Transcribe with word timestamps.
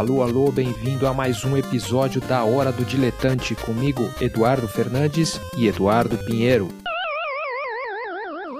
Alô, 0.00 0.22
alô, 0.22 0.50
bem-vindo 0.50 1.06
a 1.06 1.12
mais 1.12 1.44
um 1.44 1.58
episódio 1.58 2.22
da 2.22 2.42
Hora 2.42 2.72
do 2.72 2.86
Diletante 2.86 3.54
comigo, 3.54 4.00
Eduardo 4.18 4.66
Fernandes 4.66 5.38
e 5.58 5.66
Eduardo 5.66 6.16
Pinheiro. 6.16 6.68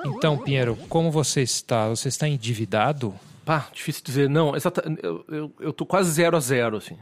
Então, 0.04 0.37
Pinheiro, 0.37 0.76
como 0.90 1.11
você 1.11 1.40
está? 1.40 1.88
Você 1.88 2.08
está 2.08 2.29
endividado? 2.29 3.14
Pá, 3.42 3.68
difícil 3.72 4.03
dizer. 4.04 4.29
Não, 4.29 4.54
exata, 4.54 4.84
eu, 5.03 5.25
eu, 5.29 5.53
eu 5.61 5.72
tô 5.72 5.86
quase 5.86 6.11
zero 6.11 6.36
a 6.36 6.40
zero, 6.40 6.76
assim. 6.76 6.98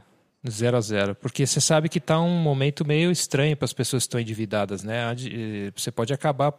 Zero 0.48 0.76
a 0.76 0.80
zero. 0.80 1.16
Porque 1.16 1.44
você 1.44 1.60
sabe 1.60 1.88
que 1.88 1.98
está 1.98 2.20
um 2.20 2.40
momento 2.40 2.86
meio 2.86 3.10
estranho 3.10 3.56
para 3.56 3.64
as 3.64 3.72
pessoas 3.72 4.04
que 4.04 4.06
estão 4.06 4.20
endividadas, 4.20 4.84
né? 4.84 5.02
Você 5.74 5.90
pode 5.90 6.12
acabar 6.12 6.54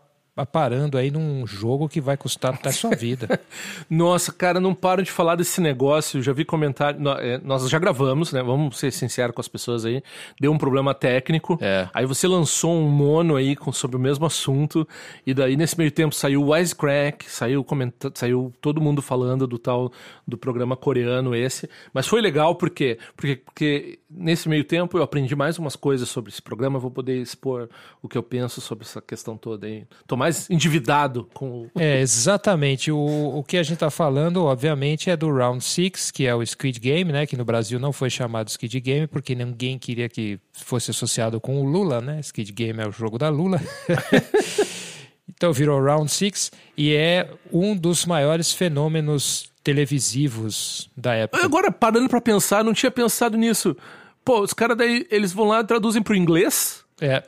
parando 0.45 0.97
aí 0.97 1.11
num 1.11 1.45
jogo 1.45 1.89
que 1.89 1.99
vai 2.01 2.17
custar 2.17 2.53
até 2.53 2.71
sua 2.71 2.95
vida. 2.95 3.39
Nossa, 3.89 4.31
cara, 4.31 4.59
não 4.59 4.73
param 4.73 5.03
de 5.03 5.11
falar 5.11 5.35
desse 5.35 5.61
negócio. 5.61 6.21
Já 6.21 6.33
vi 6.33 6.45
comentário. 6.45 6.99
É, 7.19 7.39
nós 7.43 7.67
já 7.69 7.79
gravamos, 7.79 8.31
né? 8.31 8.41
Vamos 8.43 8.77
ser 8.77 8.91
sinceros 8.91 9.33
com 9.33 9.41
as 9.41 9.47
pessoas 9.47 9.85
aí. 9.85 10.03
Deu 10.39 10.51
um 10.51 10.57
problema 10.57 10.93
técnico. 10.93 11.57
É. 11.61 11.89
Aí 11.93 12.05
você 12.05 12.27
lançou 12.27 12.73
um 12.73 12.87
mono 12.87 13.35
aí 13.35 13.55
com, 13.55 13.71
sobre 13.71 13.97
o 13.97 13.99
mesmo 13.99 14.25
assunto. 14.25 14.87
E 15.25 15.33
daí, 15.33 15.55
nesse 15.55 15.77
meio 15.77 15.91
tempo, 15.91 16.13
saiu 16.15 16.43
o 16.43 16.51
Wisecrack, 16.51 17.29
saiu, 17.29 17.63
comenta... 17.63 18.11
saiu 18.13 18.53
todo 18.61 18.81
mundo 18.81 19.01
falando 19.01 19.47
do 19.47 19.57
tal 19.57 19.91
do 20.27 20.37
programa 20.37 20.75
coreano 20.77 21.35
esse. 21.35 21.69
Mas 21.93 22.07
foi 22.07 22.21
legal 22.21 22.55
porque, 22.55 22.97
porque, 23.15 23.37
porque 23.37 23.99
nesse 24.09 24.47
meio 24.47 24.63
tempo 24.63 24.97
eu 24.97 25.03
aprendi 25.03 25.35
mais 25.35 25.57
umas 25.57 25.75
coisas 25.75 26.09
sobre 26.09 26.31
esse 26.31 26.41
programa. 26.41 26.79
Vou 26.79 26.91
poder 26.91 27.21
expor 27.21 27.69
o 28.01 28.07
que 28.07 28.17
eu 28.17 28.23
penso 28.23 28.61
sobre 28.61 28.85
essa 28.85 29.01
questão 29.01 29.37
toda 29.37 29.67
aí. 29.67 29.85
Tô 30.07 30.15
mais 30.15 30.28
mais 30.29 30.49
endividado 30.49 31.27
com 31.33 31.63
o. 31.63 31.71
É, 31.77 31.99
exatamente. 31.99 32.91
O, 32.91 33.37
o 33.37 33.43
que 33.43 33.57
a 33.57 33.63
gente 33.63 33.73
está 33.73 33.89
falando, 33.89 34.45
obviamente, 34.45 35.09
é 35.09 35.17
do 35.17 35.31
Round 35.31 35.63
6, 35.63 36.11
que 36.11 36.25
é 36.25 36.35
o 36.35 36.45
Squid 36.45 36.79
Game, 36.79 37.11
né? 37.11 37.25
Que 37.25 37.35
no 37.35 37.43
Brasil 37.43 37.79
não 37.79 37.91
foi 37.91 38.09
chamado 38.09 38.49
Squid 38.49 38.79
Game, 38.79 39.07
porque 39.07 39.35
ninguém 39.35 39.77
queria 39.77 40.07
que 40.07 40.39
fosse 40.53 40.91
associado 40.91 41.39
com 41.41 41.61
o 41.61 41.65
Lula, 41.65 41.99
né? 41.99 42.21
Squid 42.21 42.51
Game 42.51 42.79
é 42.81 42.87
o 42.87 42.91
jogo 42.91 43.17
da 43.17 43.29
Lula. 43.29 43.59
então 45.27 45.51
virou 45.51 45.81
Round 45.81 46.11
6 46.11 46.51
e 46.77 46.93
é 46.93 47.29
um 47.51 47.75
dos 47.75 48.05
maiores 48.05 48.53
fenômenos 48.53 49.49
televisivos 49.63 50.89
da 50.95 51.13
época. 51.13 51.43
Agora, 51.43 51.71
parando 51.71 52.07
para 52.07 52.21
pensar, 52.21 52.63
não 52.63 52.73
tinha 52.73 52.91
pensado 52.91 53.37
nisso. 53.37 53.75
Pô, 54.23 54.41
os 54.41 54.53
caras 54.53 54.77
daí, 54.77 55.07
eles 55.09 55.33
vão 55.33 55.47
lá 55.47 55.61
e 55.61 55.63
traduzem 55.63 56.01
pro 56.01 56.15
inglês? 56.15 56.83
É, 57.01 57.23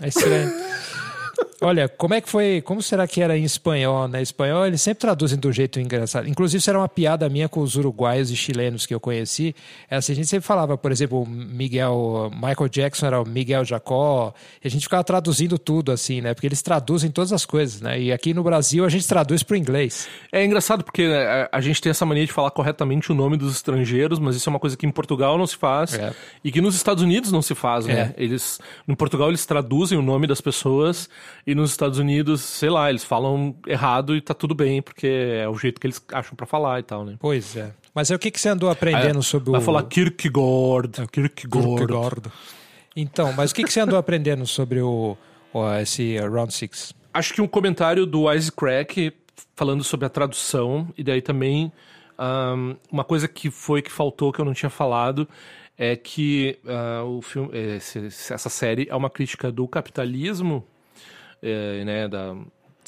é 0.00 0.08
estranho. 0.08 0.52
Olha, 1.60 1.88
como 1.88 2.14
é 2.14 2.20
que 2.20 2.28
foi? 2.28 2.60
Como 2.60 2.82
será 2.82 3.06
que 3.06 3.20
era 3.20 3.36
em 3.36 3.44
espanhol? 3.44 4.06
Né? 4.06 4.20
Espanhol 4.20 4.66
eles 4.66 4.80
sempre 4.80 5.00
traduzem 5.00 5.38
do 5.38 5.50
jeito 5.50 5.80
engraçado. 5.80 6.28
Inclusive, 6.28 6.58
isso 6.58 6.68
era 6.68 6.78
uma 6.78 6.88
piada 6.88 7.28
minha 7.28 7.48
com 7.48 7.60
os 7.60 7.76
uruguaios 7.76 8.30
e 8.30 8.36
chilenos 8.36 8.84
que 8.84 8.94
eu 8.94 9.00
conheci. 9.00 9.54
É 9.90 9.96
assim, 9.96 10.12
a 10.12 10.16
gente 10.16 10.28
sempre 10.28 10.46
falava, 10.46 10.76
por 10.76 10.92
exemplo, 10.92 11.26
Miguel, 11.26 12.30
Michael 12.34 12.68
Jackson 12.68 13.06
era 13.06 13.20
o 13.20 13.26
Miguel 13.26 13.64
Jacó. 13.64 14.34
E 14.62 14.68
a 14.68 14.70
gente 14.70 14.82
ficava 14.82 15.02
traduzindo 15.02 15.58
tudo 15.58 15.92
assim, 15.92 16.20
né? 16.20 16.34
Porque 16.34 16.46
eles 16.46 16.60
traduzem 16.60 17.10
todas 17.10 17.32
as 17.32 17.46
coisas, 17.46 17.80
né? 17.80 18.00
E 18.00 18.12
aqui 18.12 18.34
no 18.34 18.42
Brasil 18.42 18.84
a 18.84 18.88
gente 18.88 19.06
traduz 19.06 19.42
para 19.42 19.54
o 19.54 19.56
inglês. 19.56 20.08
É 20.30 20.44
engraçado 20.44 20.84
porque 20.84 21.08
né, 21.08 21.48
a 21.50 21.60
gente 21.60 21.80
tem 21.80 21.90
essa 21.90 22.04
mania 22.04 22.26
de 22.26 22.32
falar 22.32 22.50
corretamente 22.50 23.10
o 23.10 23.14
nome 23.14 23.36
dos 23.36 23.56
estrangeiros, 23.56 24.18
mas 24.18 24.36
isso 24.36 24.48
é 24.48 24.50
uma 24.50 24.60
coisa 24.60 24.76
que 24.76 24.86
em 24.86 24.90
Portugal 24.90 25.38
não 25.38 25.46
se 25.46 25.56
faz 25.56 25.94
é. 25.94 26.12
e 26.44 26.52
que 26.52 26.60
nos 26.60 26.74
Estados 26.76 27.02
Unidos 27.02 27.32
não 27.32 27.40
se 27.40 27.54
faz, 27.54 27.86
né? 27.86 28.14
É. 28.16 28.22
Eles, 28.22 28.60
no 28.86 28.94
Portugal 28.94 29.28
eles 29.28 29.46
traduzem 29.46 29.96
o 29.96 30.02
nome 30.02 30.26
das 30.26 30.40
pessoas 30.40 31.08
e 31.46 31.54
nos 31.54 31.70
Estados 31.70 31.98
Unidos, 31.98 32.40
sei 32.42 32.70
lá, 32.70 32.90
eles 32.90 33.04
falam 33.04 33.54
errado 33.66 34.16
e 34.16 34.20
tá 34.20 34.34
tudo 34.34 34.54
bem, 34.54 34.82
porque 34.82 35.06
é 35.06 35.48
o 35.48 35.56
jeito 35.56 35.80
que 35.80 35.86
eles 35.86 36.02
acham 36.12 36.34
para 36.34 36.46
falar 36.46 36.80
e 36.80 36.82
tal, 36.82 37.04
né? 37.04 37.16
Pois 37.18 37.56
é. 37.56 37.72
Mas 37.94 38.10
é 38.10 38.14
o 38.14 38.18
que, 38.18 38.30
que 38.30 38.40
você 38.40 38.48
andou 38.48 38.70
aprendendo 38.70 39.22
sobre 39.22 39.50
vai 39.50 39.60
o. 39.60 39.62
Vai 39.62 39.64
falar 39.64 39.82
Kierkegaard. 39.84 41.00
É, 41.00 41.06
Kierkegaard. 41.06 41.76
Kierkegaard. 41.76 42.32
Então, 42.94 43.32
mas 43.32 43.50
o 43.50 43.54
que, 43.54 43.62
que 43.62 43.72
você 43.72 43.80
andou 43.80 43.98
aprendendo 43.98 44.46
sobre 44.46 44.80
o, 44.80 45.16
o 45.52 45.74
esse 45.74 46.18
Round 46.18 46.52
Six? 46.52 46.94
Acho 47.12 47.34
que 47.34 47.40
um 47.40 47.48
comentário 47.48 48.06
do 48.06 48.22
Wisecrack 48.22 49.12
falando 49.54 49.82
sobre 49.82 50.06
a 50.06 50.08
tradução, 50.08 50.88
e 50.96 51.02
daí 51.02 51.22
também 51.22 51.72
um, 52.18 52.76
uma 52.90 53.04
coisa 53.04 53.28
que 53.28 53.50
foi 53.50 53.82
que 53.82 53.92
faltou 53.92 54.32
que 54.32 54.40
eu 54.40 54.44
não 54.44 54.54
tinha 54.54 54.70
falado 54.70 55.28
é 55.78 55.94
que 55.94 56.58
uh, 56.64 57.04
o 57.04 57.20
filme, 57.20 57.50
essa 57.76 58.48
série 58.48 58.86
é 58.88 58.96
uma 58.96 59.10
crítica 59.10 59.52
do 59.52 59.68
capitalismo 59.68 60.66
é, 61.42 61.84
né, 61.84 62.08
da, 62.08 62.34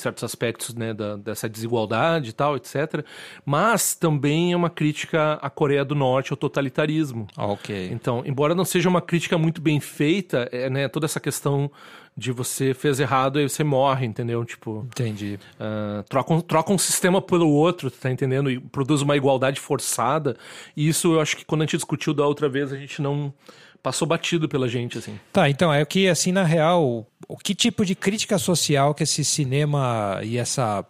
certos 0.01 0.25
aspectos 0.25 0.75
né, 0.75 0.95
da, 0.95 1.17
dessa 1.17 1.49
desigualdade 1.49 2.31
e 2.31 2.33
tal, 2.33 2.57
etc. 2.57 3.05
Mas 3.45 3.95
também 3.95 4.53
é 4.53 4.57
uma 4.57 4.71
crítica 4.71 5.35
à 5.35 5.51
Coreia 5.51 5.85
do 5.85 5.95
Norte, 5.95 6.33
ao 6.33 6.37
totalitarismo. 6.37 7.27
Ok. 7.37 7.91
Então, 7.93 8.23
embora 8.25 8.55
não 8.55 8.65
seja 8.65 8.89
uma 8.89 9.03
crítica 9.03 9.37
muito 9.37 9.61
bem 9.61 9.81
feita, 9.81 10.49
é, 10.53 10.71
né, 10.71 10.89
toda 10.89 11.07
essa 11.07 11.21
questão 11.21 11.71
de 12.17 12.33
você 12.33 12.75
fez 12.75 12.99
errado 12.99 13.41
e 13.41 13.49
você 13.49 13.63
morre, 13.63 14.05
entendeu? 14.05 14.45
Tipo. 14.45 14.85
Entendi. 14.89 15.39
Uh, 15.55 16.03
troca, 16.09 16.35
um, 16.35 16.41
troca 16.41 16.73
um 16.73 16.79
sistema 16.79 17.23
pelo 17.23 17.49
outro, 17.49 17.93
tá 17.93 18.11
entendendo? 18.11 18.51
E 18.51 18.59
produz 18.59 19.03
uma 19.03 19.17
igualdade 19.17 19.61
forçada. 19.61 20.37
E 20.77 20.89
isso 20.89 21.15
eu 21.15 21.21
acho 21.21 21.37
que 21.37 21.45
quando 21.45 21.63
a 21.63 21.65
gente 21.65 21.77
discutiu 21.77 22.13
da 22.13 22.27
outra 22.27 22.49
vez, 22.49 22.73
a 22.73 22.77
gente 22.77 23.01
não 23.01 23.33
passou 23.83 24.07
batido 24.07 24.49
pela 24.49 24.69
gente, 24.69 24.99
assim. 24.99 25.19
Tá, 25.33 25.49
então 25.49 25.73
é 25.73 25.83
o 25.83 25.87
que, 25.87 26.09
assim, 26.09 26.33
na 26.33 26.45
real, 26.45 27.07
o 27.29 27.37
que 27.37 27.55
tipo 27.55 27.85
de 27.85 27.95
crítica 27.95 28.39
social 28.39 28.95
que 28.95 29.03
esse 29.03 29.25
cinema 29.25 30.21
e 30.23 30.39
essa 30.39 30.85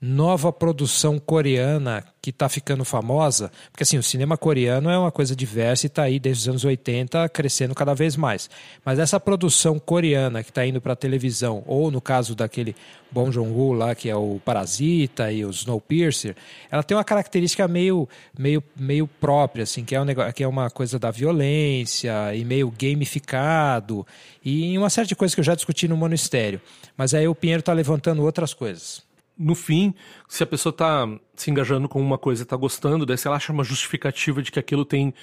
nova 0.00 0.50
produção 0.50 1.18
coreana 1.18 2.02
que 2.22 2.30
está 2.30 2.48
ficando 2.48 2.84
famosa, 2.86 3.50
porque 3.70 3.82
assim, 3.82 3.98
o 3.98 4.02
cinema 4.02 4.36
coreano 4.36 4.88
é 4.88 4.96
uma 4.98 5.12
coisa 5.12 5.36
diversa 5.36 5.84
e 5.84 5.88
está 5.88 6.04
aí 6.04 6.18
desde 6.18 6.42
os 6.42 6.48
anos 6.48 6.64
80 6.64 7.28
crescendo 7.28 7.74
cada 7.74 7.94
vez 7.94 8.16
mais. 8.16 8.48
Mas 8.82 8.98
essa 8.98 9.20
produção 9.20 9.78
coreana 9.78 10.42
que 10.42 10.50
está 10.50 10.64
indo 10.64 10.80
para 10.80 10.94
a 10.94 10.96
televisão, 10.96 11.62
ou 11.66 11.90
no 11.90 12.00
caso 12.00 12.34
daquele 12.34 12.74
Bong 13.10 13.30
Joon-ho 13.30 13.72
lá, 13.72 13.94
que 13.94 14.08
é 14.08 14.16
o 14.16 14.40
Parasita 14.42 15.30
e 15.32 15.44
o 15.44 15.50
Snowpiercer, 15.50 16.34
ela 16.70 16.82
tem 16.82 16.96
uma 16.96 17.04
característica 17.04 17.68
meio, 17.68 18.08
meio, 18.38 18.62
meio 18.78 19.06
própria, 19.06 19.64
assim, 19.64 19.84
que 19.84 19.94
é, 19.94 20.00
um 20.00 20.04
negócio, 20.04 20.32
que 20.32 20.42
é 20.42 20.48
uma 20.48 20.70
coisa 20.70 20.98
da 20.98 21.10
violência 21.10 22.34
e 22.34 22.42
meio 22.42 22.70
gamificado 22.70 24.06
e 24.42 24.76
uma 24.78 24.88
série 24.88 25.08
de 25.08 25.16
coisas 25.16 25.34
que 25.34 25.40
eu 25.40 25.44
já 25.44 25.54
discuti 25.54 25.86
no 25.86 25.96
Monistério. 25.96 26.60
Mas 26.96 27.12
aí 27.12 27.28
o 27.28 27.34
Pinheiro 27.34 27.60
está 27.60 27.72
levantando 27.74 28.22
outras 28.22 28.54
coisas 28.54 29.09
no 29.40 29.54
fim, 29.54 29.94
se 30.28 30.42
a 30.42 30.46
pessoa 30.46 30.70
está 30.70 31.08
se 31.34 31.50
engajando 31.50 31.88
com 31.88 31.98
uma 31.98 32.18
coisa 32.18 32.42
e 32.42 32.44
está 32.44 32.56
gostando, 32.56 33.06
daí 33.06 33.16
se 33.16 33.26
ela 33.26 33.36
acha 33.36 33.50
uma 33.50 33.64
justificativa 33.64 34.42
de 34.42 34.52
que 34.52 34.58
aquilo 34.58 34.84
tem 34.84 35.14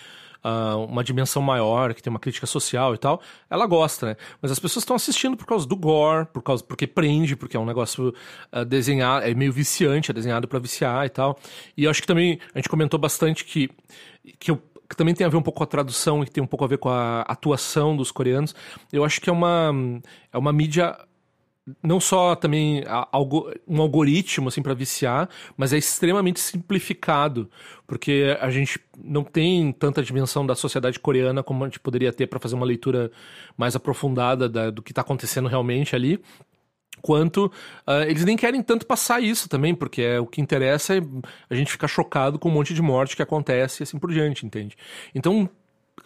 uh, 0.43 0.83
uma 0.85 1.03
dimensão 1.03 1.39
maior, 1.39 1.93
que 1.93 2.01
tem 2.01 2.09
uma 2.09 2.19
crítica 2.19 2.47
social 2.47 2.95
e 2.95 2.97
tal, 2.97 3.21
ela 3.47 3.67
gosta, 3.67 4.07
né? 4.07 4.17
Mas 4.41 4.51
as 4.51 4.57
pessoas 4.57 4.81
estão 4.81 4.95
assistindo 4.95 5.37
por 5.37 5.45
causa 5.45 5.67
do 5.67 5.75
gore, 5.75 6.25
por 6.33 6.41
causa, 6.41 6.63
porque 6.63 6.87
prende, 6.87 7.35
porque 7.35 7.55
é 7.55 7.59
um 7.59 7.65
negócio 7.65 8.11
uh, 8.51 8.65
desenhado, 8.65 9.27
é 9.27 9.35
meio 9.35 9.53
viciante, 9.53 10.09
é 10.09 10.13
desenhado 10.15 10.47
para 10.47 10.57
viciar 10.57 11.05
e 11.05 11.09
tal. 11.09 11.37
E 11.77 11.83
eu 11.83 11.91
acho 11.91 12.01
que 12.01 12.07
também 12.07 12.39
a 12.55 12.57
gente 12.57 12.69
comentou 12.69 12.99
bastante 12.99 13.45
que, 13.45 13.69
que 14.39 14.49
eu 14.49 14.59
que 14.89 14.95
também 14.95 15.13
tem 15.13 15.27
a 15.27 15.29
ver 15.29 15.35
um 15.35 15.41
pouco 15.41 15.57
com 15.57 15.63
a 15.65 15.67
tradução 15.67 16.23
e 16.23 16.25
que 16.25 16.31
tem 16.31 16.41
um 16.41 16.47
pouco 16.47 16.63
a 16.63 16.67
ver 16.67 16.77
com 16.77 16.87
a 16.87 17.21
atuação 17.23 17.93
dos 17.93 18.09
coreanos. 18.09 18.55
Eu 18.89 19.03
acho 19.03 19.19
que 19.19 19.29
é 19.29 19.33
uma, 19.33 19.73
é 20.31 20.37
uma 20.37 20.53
mídia 20.53 20.97
não 21.83 21.99
só 21.99 22.35
também 22.35 22.83
um 23.67 23.81
algoritmo 23.81 24.47
assim 24.47 24.61
para 24.61 24.73
viciar, 24.73 25.29
mas 25.55 25.73
é 25.73 25.77
extremamente 25.77 26.39
simplificado, 26.39 27.49
porque 27.85 28.37
a 28.39 28.49
gente 28.49 28.79
não 28.97 29.23
tem 29.23 29.71
tanta 29.71 30.01
dimensão 30.01 30.45
da 30.45 30.55
sociedade 30.55 30.99
coreana 30.99 31.43
como 31.43 31.63
a 31.63 31.67
gente 31.67 31.79
poderia 31.79 32.13
ter 32.13 32.27
para 32.27 32.39
fazer 32.39 32.55
uma 32.55 32.65
leitura 32.65 33.11
mais 33.57 33.75
aprofundada 33.75 34.47
da, 34.47 34.69
do 34.69 34.81
que 34.81 34.91
está 34.91 35.01
acontecendo 35.01 35.47
realmente 35.47 35.95
ali. 35.95 36.19
Quanto 37.01 37.45
uh, 37.85 38.01
eles 38.07 38.25
nem 38.25 38.35
querem 38.35 38.61
tanto 38.63 38.85
passar 38.85 39.21
isso 39.21 39.47
também, 39.47 39.75
porque 39.75 40.01
é, 40.01 40.19
o 40.19 40.25
que 40.25 40.41
interessa 40.41 40.97
é 40.97 41.01
a 41.49 41.53
gente 41.53 41.71
ficar 41.71 41.87
chocado 41.87 42.39
com 42.39 42.49
um 42.49 42.51
monte 42.51 42.73
de 42.73 42.81
morte 42.81 43.15
que 43.15 43.21
acontece 43.21 43.81
e 43.81 43.83
assim 43.83 43.99
por 43.99 44.11
diante, 44.11 44.45
entende? 44.45 44.75
Então, 45.13 45.47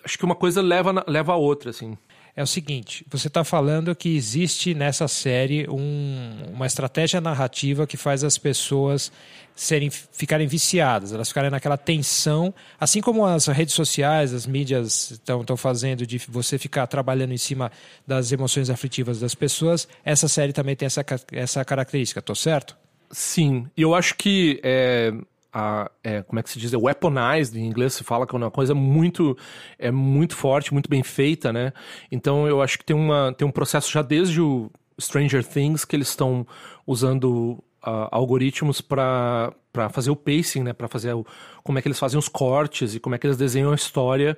acho 0.03 0.17
que 0.17 0.25
uma 0.25 0.35
coisa 0.35 0.61
leva, 0.61 1.03
leva 1.07 1.31
a 1.31 1.37
outra, 1.37 1.69
assim 1.69 1.97
é 2.35 2.43
o 2.43 2.47
seguinte: 2.47 3.05
você 3.09 3.27
está 3.27 3.43
falando 3.43 3.95
que 3.95 4.15
existe 4.15 4.73
nessa 4.73 5.07
série 5.07 5.67
um, 5.69 6.51
uma 6.53 6.65
estratégia 6.65 7.19
narrativa 7.19 7.85
que 7.87 7.97
faz 7.97 8.23
as 8.23 8.37
pessoas 8.37 9.11
serem, 9.55 9.89
ficarem 9.89 10.47
viciadas, 10.47 11.13
elas 11.13 11.27
ficarem 11.27 11.49
naquela 11.49 11.77
tensão, 11.77 12.53
assim 12.79 13.01
como 13.01 13.25
as 13.25 13.47
redes 13.47 13.73
sociais, 13.73 14.33
as 14.33 14.45
mídias 14.45 15.11
estão 15.11 15.57
fazendo 15.57 16.05
de 16.05 16.17
você 16.17 16.57
ficar 16.57 16.87
trabalhando 16.87 17.33
em 17.33 17.37
cima 17.37 17.71
das 18.07 18.31
emoções 18.31 18.69
aflitivas 18.69 19.19
das 19.19 19.35
pessoas, 19.35 19.87
essa 20.03 20.27
série 20.27 20.53
também 20.53 20.75
tem 20.75 20.85
essa, 20.85 21.05
essa 21.31 21.63
característica, 21.65 22.21
tô 22.21 22.33
certo? 22.33 22.77
Sim, 23.11 23.67
e 23.75 23.81
eu 23.81 23.93
acho 23.93 24.15
que 24.15 24.59
é, 24.63 25.13
a, 25.53 25.92
é, 26.03 26.21
como 26.21 26.39
é 26.39 26.44
que 26.44 26.50
se 26.50 26.59
diz, 26.59 26.74
é 26.74 26.77
weaponized, 26.77 27.57
em 27.57 27.65
inglês 27.65 27.94
se 27.94 28.03
fala 28.03 28.25
que 28.25 28.33
é 28.33 28.38
uma 28.38 28.51
coisa 28.51 28.74
muito, 28.74 29.38
é 29.77 29.92
muito 29.92 30.36
forte, 30.36 30.74
muito 30.74 30.89
bem 30.89 31.03
feita, 31.03 31.51
né? 31.51 31.74
Então 32.12 32.48
eu 32.48 32.62
acho 32.62 32.77
que 32.77 32.86
tem, 32.86 32.95
uma, 32.95 33.33
tem 33.38 33.48
um 33.48 33.51
processo 33.51 33.92
já 33.92 34.01
desde 34.01 34.39
o 34.42 34.71
Stranger 35.00 35.45
Things 35.45 35.83
que 35.83 35.95
eles 35.95 36.09
estão 36.09 36.45
usando 36.86 37.63
uh, 37.86 38.07
algoritmos 38.12 38.81
para 38.81 39.53
fazer 39.92 40.12
o 40.12 40.15
pacing, 40.15 40.63
né? 40.63 40.74
Para 40.74 40.88
fazer 40.88 41.13
o, 41.13 41.25
como 41.63 41.77
é 41.77 41.81
que 41.81 41.88
eles 41.88 42.00
fazem 42.00 42.18
os 42.18 42.30
cortes 42.30 42.95
e 42.95 43.00
como 43.00 43.15
é 43.15 43.18
que 43.18 43.27
eles 43.27 43.38
desenham 43.38 43.71
a 43.71 43.75
história. 43.75 44.38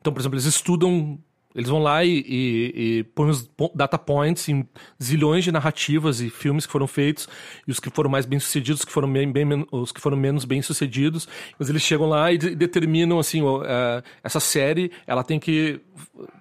Então, 0.00 0.12
por 0.12 0.20
exemplo, 0.20 0.36
eles 0.36 0.46
estudam 0.46 1.18
eles 1.54 1.68
vão 1.68 1.80
lá 1.82 2.04
e, 2.04 2.24
e, 2.26 2.98
e 2.98 3.04
põem 3.04 3.30
os 3.30 3.50
data 3.74 3.98
points 3.98 4.48
em 4.48 4.66
zilhões 5.02 5.42
de 5.42 5.50
narrativas 5.50 6.20
e 6.20 6.30
filmes 6.30 6.64
que 6.64 6.72
foram 6.72 6.86
feitos, 6.86 7.28
e 7.66 7.70
os 7.70 7.80
que 7.80 7.90
foram 7.90 8.08
mais 8.08 8.24
bem 8.24 8.38
sucedidos, 8.38 8.80
os 8.80 8.84
que 8.84 8.92
foram, 8.92 9.12
bem, 9.12 9.30
bem, 9.30 9.66
os 9.72 9.90
que 9.90 10.00
foram 10.00 10.16
menos 10.16 10.44
bem 10.44 10.62
sucedidos. 10.62 11.28
Mas 11.58 11.68
eles 11.68 11.82
chegam 11.82 12.08
lá 12.08 12.32
e 12.32 12.38
de, 12.38 12.54
determinam 12.54 13.18
assim: 13.18 13.42
uh, 13.42 13.62
essa 14.22 14.38
série 14.38 14.92
ela 15.06 15.24
tem 15.24 15.40
que 15.40 15.80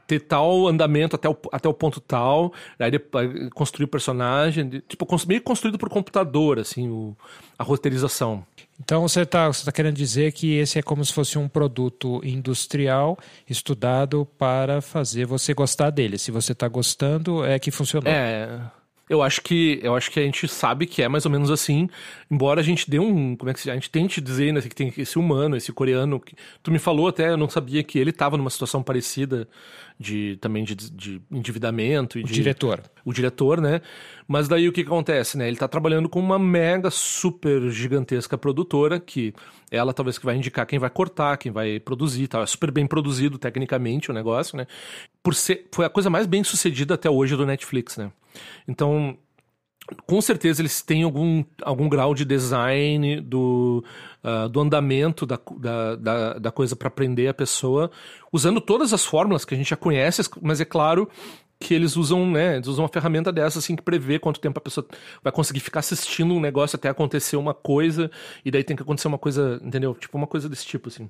ter 0.06 0.19
tal 0.19 0.67
andamento 0.67 1.15
até 1.15 1.29
o, 1.29 1.38
até 1.51 1.67
o 1.67 1.73
ponto 1.73 2.00
tal, 2.00 2.53
aí 2.77 2.91
depois, 2.91 3.50
construir 3.53 3.85
o 3.85 3.88
personagem, 3.88 4.81
tipo, 4.88 5.07
meio 5.27 5.41
construído 5.41 5.77
por 5.77 5.89
computador, 5.89 6.59
assim, 6.59 6.89
o, 6.89 7.15
a 7.57 7.63
roteirização. 7.63 8.45
Então 8.79 9.01
você 9.01 9.21
está 9.21 9.47
você 9.47 9.65
tá 9.65 9.71
querendo 9.71 9.95
dizer 9.95 10.31
que 10.31 10.55
esse 10.55 10.79
é 10.79 10.81
como 10.81 11.03
se 11.03 11.13
fosse 11.13 11.37
um 11.37 11.47
produto 11.47 12.21
industrial 12.23 13.17
estudado 13.47 14.25
para 14.37 14.81
fazer 14.81 15.25
você 15.25 15.53
gostar 15.53 15.89
dele. 15.89 16.17
Se 16.17 16.31
você 16.31 16.53
está 16.53 16.67
gostando, 16.67 17.45
é 17.45 17.59
que 17.59 17.71
funcionou. 17.71 18.11
É. 18.11 18.78
Eu 19.09 19.23
acho 19.23 19.41
que 19.41 19.79
eu 19.81 19.95
acho 19.95 20.11
que 20.11 20.19
a 20.19 20.23
gente 20.23 20.47
sabe 20.47 20.85
que 20.85 21.01
é 21.01 21.07
mais 21.07 21.25
ou 21.25 21.31
menos 21.31 21.50
assim, 21.50 21.89
embora 22.29 22.61
a 22.61 22.63
gente 22.63 22.89
dê 22.89 23.00
um, 23.00 23.35
como 23.35 23.50
é 23.50 23.53
que 23.53 23.59
se, 23.59 23.71
a 23.71 23.73
gente 23.73 23.89
tente 23.89 24.21
dizer 24.21 24.53
né, 24.53 24.61
que 24.61 24.75
tem 24.75 24.94
esse 24.95 25.17
humano, 25.17 25.57
esse 25.57 25.73
coreano 25.73 26.19
que 26.19 26.35
tu 26.61 26.71
me 26.71 26.77
falou 26.77 27.07
até, 27.07 27.31
eu 27.31 27.38
não 27.38 27.50
sabia 27.50 27.83
que 27.83 27.97
ele 27.97 28.11
estava 28.11 28.38
numa 28.38 28.51
situação 28.51 28.83
parecida 28.83 29.47
de 30.00 30.38
também 30.39 30.63
de, 30.63 30.75
de 30.75 31.21
endividamento 31.29 32.17
e 32.17 32.21
o 32.21 32.23
de, 32.23 32.33
diretor. 32.33 32.81
O 33.03 33.11
diretor, 33.11 33.59
né? 33.59 33.81
Mas 34.27 34.47
daí 34.47 34.69
o 34.69 34.71
que, 34.71 34.81
acontece, 34.81 35.38
né? 35.38 35.45
Ele 35.45 35.56
está 35.56 35.67
trabalhando 35.67 36.07
com 36.07 36.19
uma 36.19 36.39
mega 36.39 36.89
super 36.89 37.69
gigantesca 37.69 38.38
produtora 38.38 39.00
que 39.00 39.33
ela 39.69 39.91
talvez 39.91 40.17
que 40.17 40.25
vai 40.25 40.38
indicar 40.38 40.65
quem 40.65 40.79
vai 40.79 40.89
cortar, 40.89 41.35
quem 41.38 41.51
vai 41.51 41.79
produzir, 41.79 42.27
tal. 42.27 42.44
É 42.44 42.45
super 42.45 42.71
bem 42.71 42.88
produzido 42.88 43.38
tecnicamente 43.38 44.09
o 44.09 44.13
negócio, 44.13 44.56
né? 44.56 44.67
Por 45.21 45.35
ser 45.35 45.67
foi 45.71 45.85
a 45.85 45.89
coisa 45.89 46.09
mais 46.09 46.25
bem 46.25 46.44
sucedida 46.44 46.94
até 46.94 47.09
hoje 47.09 47.35
do 47.35 47.45
Netflix, 47.45 47.97
né? 47.97 48.11
Então, 48.67 49.17
com 50.05 50.21
certeza 50.21 50.61
eles 50.61 50.81
têm 50.81 51.03
algum, 51.03 51.43
algum 51.61 51.89
grau 51.89 52.13
de 52.13 52.25
design 52.25 53.21
do, 53.21 53.83
uh, 54.23 54.49
do 54.49 54.59
andamento 54.59 55.25
da, 55.25 55.39
da, 55.57 55.95
da, 55.95 56.33
da 56.39 56.51
coisa 56.51 56.75
para 56.75 56.87
aprender 56.87 57.27
a 57.27 57.33
pessoa, 57.33 57.89
usando 58.31 58.61
todas 58.61 58.93
as 58.93 59.05
fórmulas 59.05 59.45
que 59.45 59.53
a 59.53 59.57
gente 59.57 59.69
já 59.69 59.77
conhece, 59.77 60.21
mas 60.41 60.61
é 60.61 60.65
claro 60.65 61.09
que 61.59 61.73
eles 61.73 61.97
usam, 61.97 62.29
né, 62.29 62.55
eles 62.55 62.67
usam 62.67 62.83
uma 62.83 62.89
ferramenta 62.89 63.31
dessa 63.31 63.59
assim 63.59 63.75
que 63.75 63.81
prevê 63.81 64.17
quanto 64.17 64.39
tempo 64.39 64.57
a 64.59 64.61
pessoa 64.61 64.87
vai 65.21 65.31
conseguir 65.31 65.59
ficar 65.59 65.81
assistindo 65.81 66.33
um 66.33 66.39
negócio 66.39 66.77
até 66.77 66.87
acontecer 66.87 67.35
uma 67.35 67.53
coisa 67.53 68.09
e 68.45 68.49
daí 68.49 68.63
tem 68.63 68.75
que 68.75 68.83
acontecer 68.83 69.09
uma 69.09 69.17
coisa, 69.17 69.59
entendeu? 69.61 69.93
Tipo 69.93 70.17
uma 70.17 70.27
coisa 70.27 70.47
desse 70.47 70.65
tipo 70.65 70.87
assim. 70.87 71.09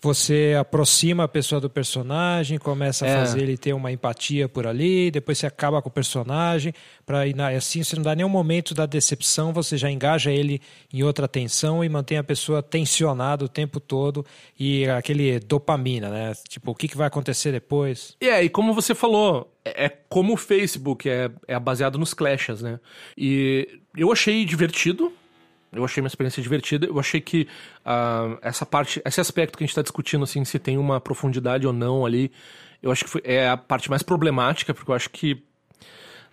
Você 0.00 0.56
aproxima 0.58 1.24
a 1.24 1.28
pessoa 1.28 1.60
do 1.60 1.68
personagem, 1.68 2.58
começa 2.58 3.04
a 3.04 3.08
é. 3.08 3.16
fazer 3.16 3.42
ele 3.42 3.56
ter 3.56 3.72
uma 3.72 3.90
empatia 3.90 4.48
por 4.48 4.66
ali, 4.66 5.10
depois 5.10 5.38
você 5.38 5.46
acaba 5.46 5.82
com 5.82 5.88
o 5.88 5.92
personagem, 5.92 6.72
para 7.04 7.22
assim 7.56 7.82
você 7.82 7.96
não 7.96 8.02
dá 8.02 8.14
nenhum 8.14 8.28
momento 8.28 8.74
da 8.74 8.86
decepção, 8.86 9.52
você 9.52 9.76
já 9.76 9.90
engaja 9.90 10.30
ele 10.30 10.60
em 10.92 11.02
outra 11.02 11.26
tensão 11.26 11.84
e 11.84 11.88
mantém 11.88 12.18
a 12.18 12.24
pessoa 12.24 12.62
tensionada 12.62 13.44
o 13.44 13.48
tempo 13.48 13.80
todo 13.80 14.24
e 14.58 14.86
aquele 14.86 15.38
dopamina, 15.40 16.08
né? 16.08 16.32
Tipo, 16.48 16.72
o 16.72 16.74
que, 16.74 16.88
que 16.88 16.96
vai 16.96 17.06
acontecer 17.06 17.52
depois? 17.52 18.16
É, 18.20 18.42
e 18.42 18.48
como 18.48 18.72
você 18.72 18.94
falou, 18.94 19.52
é, 19.64 19.86
é 19.86 19.88
como 20.08 20.34
o 20.34 20.36
Facebook, 20.36 21.08
é, 21.08 21.30
é 21.46 21.58
baseado 21.58 21.98
nos 21.98 22.14
clashes, 22.14 22.62
né? 22.62 22.78
E 23.16 23.80
eu 23.96 24.12
achei 24.12 24.44
divertido, 24.44 25.12
eu 25.72 25.84
achei 25.84 26.02
uma 26.02 26.08
experiência 26.08 26.42
divertida. 26.42 26.86
Eu 26.86 26.98
achei 26.98 27.20
que 27.20 27.46
uh, 27.84 28.38
essa 28.42 28.64
parte, 28.64 29.02
esse 29.04 29.20
aspecto 29.20 29.56
que 29.56 29.64
a 29.64 29.66
gente 29.66 29.72
está 29.72 29.82
discutindo, 29.82 30.24
assim, 30.24 30.44
se 30.44 30.58
tem 30.58 30.78
uma 30.78 31.00
profundidade 31.00 31.66
ou 31.66 31.72
não 31.72 32.06
ali, 32.06 32.32
eu 32.82 32.90
acho 32.90 33.04
que 33.04 33.10
foi, 33.10 33.22
é 33.24 33.48
a 33.48 33.56
parte 33.56 33.90
mais 33.90 34.02
problemática, 34.02 34.72
porque 34.72 34.90
eu 34.90 34.94
acho 34.94 35.10
que 35.10 35.42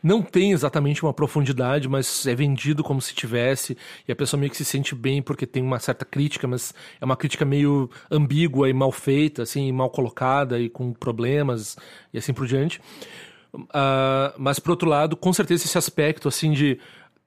não 0.05 0.21
tem 0.21 0.51
exatamente 0.51 1.01
uma 1.01 1.11
profundidade, 1.11 1.89
mas 1.89 2.27
é 2.27 2.35
vendido 2.35 2.83
como 2.83 3.01
se 3.01 3.15
tivesse, 3.15 3.75
e 4.07 4.11
a 4.11 4.15
pessoa 4.15 4.39
meio 4.39 4.51
que 4.51 4.57
se 4.57 4.63
sente 4.63 4.93
bem 4.93 5.19
porque 5.19 5.47
tem 5.47 5.63
uma 5.63 5.79
certa 5.79 6.05
crítica, 6.05 6.47
mas 6.47 6.75
é 7.01 7.05
uma 7.05 7.17
crítica 7.17 7.43
meio 7.43 7.89
ambígua 8.11 8.69
e 8.69 8.73
mal 8.73 8.91
feita, 8.91 9.41
assim, 9.41 9.71
mal 9.71 9.89
colocada 9.89 10.59
e 10.59 10.69
com 10.69 10.93
problemas 10.93 11.75
e 12.13 12.19
assim 12.19 12.33
por 12.33 12.45
diante. 12.45 12.79
Uh, 13.55 14.35
mas 14.37 14.59
por 14.59 14.71
outro 14.71 14.87
lado, 14.87 15.17
com 15.17 15.33
certeza 15.33 15.65
esse 15.65 15.77
aspecto 15.77 16.27
assim 16.27 16.51
de 16.51 16.77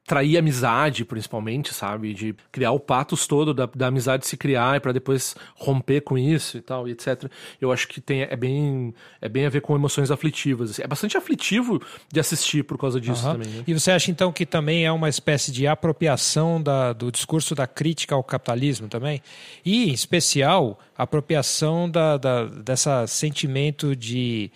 trair 0.09 0.39
amizade, 0.39 1.05
principalmente, 1.05 1.75
sabe? 1.75 2.15
De 2.15 2.35
criar 2.51 2.73
o 2.73 2.81
patos 2.81 3.27
todo 3.27 3.53
da, 3.53 3.67
da 3.67 3.89
amizade 3.89 4.27
se 4.27 4.39
criar 4.39 4.79
e 4.79 4.81
para 4.81 4.91
depois 4.91 5.37
romper 5.55 6.01
com 6.01 6.17
isso 6.17 6.57
e 6.57 6.63
tal, 6.63 6.89
e 6.89 6.93
etc. 6.93 7.31
Eu 7.61 7.71
acho 7.71 7.87
que 7.87 8.01
tem, 8.01 8.23
é, 8.23 8.35
bem, 8.35 8.95
é 9.21 9.29
bem 9.29 9.45
a 9.45 9.51
ver 9.51 9.61
com 9.61 9.77
emoções 9.77 10.11
aflitivas. 10.11 10.71
Assim. 10.71 10.83
É 10.83 10.87
bastante 10.87 11.19
aflitivo 11.19 11.81
de 12.11 12.19
assistir 12.19 12.65
por 12.65 12.79
causa 12.79 12.99
disso 12.99 13.27
uhum. 13.27 13.33
também. 13.35 13.49
Né? 13.49 13.65
E 13.67 13.75
você 13.75 13.91
acha 13.91 14.11
então 14.11 14.33
que 14.33 14.47
também 14.47 14.87
é 14.87 14.91
uma 14.91 15.11
espécie 15.11 15.53
de 15.53 15.67
apropriação 15.67 16.61
da, 16.63 16.95
do 16.95 17.13
discurso 17.13 17.55
da 17.55 17.67
crítica 17.67 18.15
ao 18.15 18.25
capitalismo 18.25 18.89
também? 18.89 19.21
E, 19.63 19.91
em 19.91 19.93
especial, 19.93 20.81
apropriação 20.97 21.89
da, 21.89 22.17
da, 22.17 22.47
dessa 22.47 23.07
sentimento 23.07 23.95
de 23.95 24.51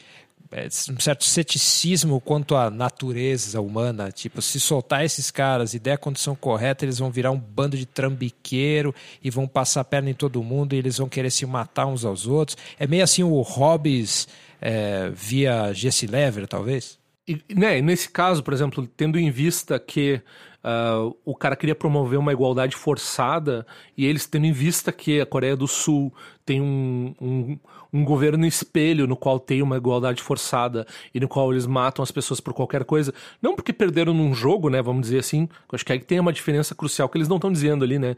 um 0.90 1.00
certo 1.00 1.24
ceticismo 1.24 2.20
quanto 2.20 2.54
à 2.54 2.70
natureza 2.70 3.60
humana. 3.60 4.12
Tipo, 4.12 4.42
se 4.42 4.60
soltar 4.60 5.04
esses 5.04 5.30
caras 5.30 5.74
e 5.74 5.78
der 5.78 5.92
a 5.92 5.98
condição 5.98 6.34
correta, 6.36 6.84
eles 6.84 6.98
vão 6.98 7.10
virar 7.10 7.30
um 7.30 7.38
bando 7.38 7.76
de 7.76 7.86
trambiqueiro 7.86 8.94
e 9.22 9.30
vão 9.30 9.48
passar 9.48 9.80
a 9.80 9.84
perna 9.84 10.10
em 10.10 10.14
todo 10.14 10.42
mundo 10.42 10.74
e 10.74 10.78
eles 10.78 10.98
vão 10.98 11.08
querer 11.08 11.30
se 11.30 11.46
matar 11.46 11.86
uns 11.86 12.04
aos 12.04 12.26
outros. 12.26 12.56
É 12.78 12.86
meio 12.86 13.02
assim 13.02 13.22
o 13.22 13.40
Hobbes 13.40 14.28
é, 14.60 15.10
via 15.14 15.72
Jesse 15.72 16.06
Lever, 16.06 16.46
talvez? 16.46 16.98
E, 17.26 17.40
né, 17.54 17.80
nesse 17.80 18.10
caso, 18.10 18.42
por 18.42 18.52
exemplo, 18.52 18.86
tendo 18.96 19.18
em 19.18 19.30
vista 19.30 19.78
que 19.78 20.20
uh, 20.64 21.16
o 21.24 21.34
cara 21.34 21.56
queria 21.56 21.74
promover 21.74 22.18
uma 22.18 22.32
igualdade 22.32 22.76
forçada 22.76 23.66
e 23.96 24.06
eles 24.06 24.26
tendo 24.26 24.46
em 24.46 24.52
vista 24.52 24.92
que 24.92 25.20
a 25.20 25.26
Coreia 25.26 25.56
do 25.56 25.66
Sul 25.66 26.12
tem 26.44 26.60
um, 26.60 27.14
um, 27.20 27.58
um, 27.92 28.04
governo 28.04 28.46
espelho 28.46 29.06
no 29.06 29.16
qual 29.16 29.38
tem 29.38 29.62
uma 29.62 29.76
igualdade 29.76 30.22
forçada 30.22 30.86
e 31.14 31.20
no 31.20 31.28
qual 31.28 31.52
eles 31.52 31.66
matam 31.66 32.02
as 32.02 32.10
pessoas 32.10 32.40
por 32.40 32.52
qualquer 32.52 32.84
coisa, 32.84 33.12
não 33.40 33.54
porque 33.54 33.72
perderam 33.72 34.12
num 34.12 34.34
jogo, 34.34 34.68
né, 34.68 34.82
vamos 34.82 35.02
dizer 35.02 35.18
assim, 35.18 35.48
acho 35.72 35.84
que 35.84 35.92
aí 35.92 36.00
tem 36.00 36.18
uma 36.18 36.32
diferença 36.32 36.74
crucial 36.74 37.08
que 37.08 37.16
eles 37.16 37.28
não 37.28 37.36
estão 37.36 37.52
dizendo 37.52 37.84
ali, 37.84 37.98
né, 37.98 38.16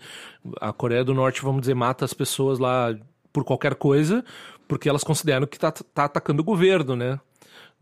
a 0.61 0.73
Coreia 0.73 1.05
do 1.05 1.14
Norte, 1.14 1.43
vamos 1.43 1.62
dizer, 1.62 1.75
mata 1.75 2.05
as 2.05 2.14
pessoas 2.14 2.58
lá 2.58 2.94
por 3.32 3.44
qualquer 3.44 3.75
coisa, 3.75 4.25
porque 4.66 4.88
elas 4.88 5.04
consideram 5.04 5.47
que 5.47 5.59
tá, 5.59 5.71
tá 5.71 6.04
atacando 6.04 6.40
o 6.40 6.45
governo, 6.45 6.97
né, 6.97 7.21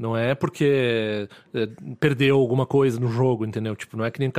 não 0.03 0.17
é 0.17 0.35
porque 0.35 1.29
é, 1.55 1.69
perdeu 2.01 2.37
alguma 2.37 2.67
coisa 2.67 2.99
no 2.99 3.07
jogo, 3.07 3.47
entendeu? 3.47 3.77
Tipo, 3.77 3.97
não 3.97 4.05
é 4.05 4.11
que 4.11 4.19
nem. 4.19 4.33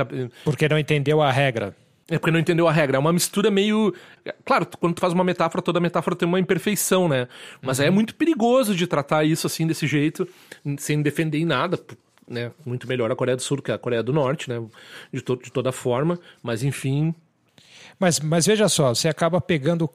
Porque 0.44 0.68
não 0.68 0.78
entendeu 0.78 1.22
a 1.22 1.32
regra. 1.32 1.74
É 2.06 2.18
porque 2.18 2.30
não 2.30 2.38
entendeu 2.38 2.68
a 2.68 2.72
regra. 2.72 2.98
É 2.98 3.00
uma 3.00 3.14
mistura 3.14 3.50
meio. 3.50 3.94
Claro, 4.44 4.68
quando 4.78 4.94
tu 4.94 5.00
faz 5.00 5.14
uma 5.14 5.24
metáfora, 5.24 5.62
toda 5.62 5.80
metáfora 5.80 6.14
tem 6.14 6.28
uma 6.28 6.38
imperfeição, 6.38 7.08
né? 7.08 7.26
Mas 7.62 7.78
uhum. 7.78 7.86
é 7.86 7.90
muito 7.90 8.14
perigoso 8.14 8.76
de 8.76 8.86
tratar 8.86 9.24
isso 9.24 9.46
assim, 9.46 9.66
desse 9.66 9.86
jeito, 9.86 10.28
sem 10.76 11.00
defender 11.00 11.38
em 11.38 11.46
nada. 11.46 11.80
Né? 12.28 12.52
Muito 12.64 12.86
melhor 12.86 13.10
a 13.10 13.16
Coreia 13.16 13.36
do 13.36 13.42
Sul 13.42 13.56
do 13.56 13.62
que 13.62 13.72
a 13.72 13.78
Coreia 13.78 14.02
do 14.02 14.12
Norte, 14.12 14.50
né? 14.50 14.62
De, 15.10 15.22
to 15.22 15.34
de 15.36 15.50
toda 15.50 15.72
forma. 15.72 16.18
Mas 16.42 16.62
enfim, 16.62 17.14
mas, 17.98 18.20
mas 18.20 18.46
veja 18.46 18.68
só, 18.68 18.94
você 18.94 19.08
acaba 19.08 19.40
pegando 19.40 19.88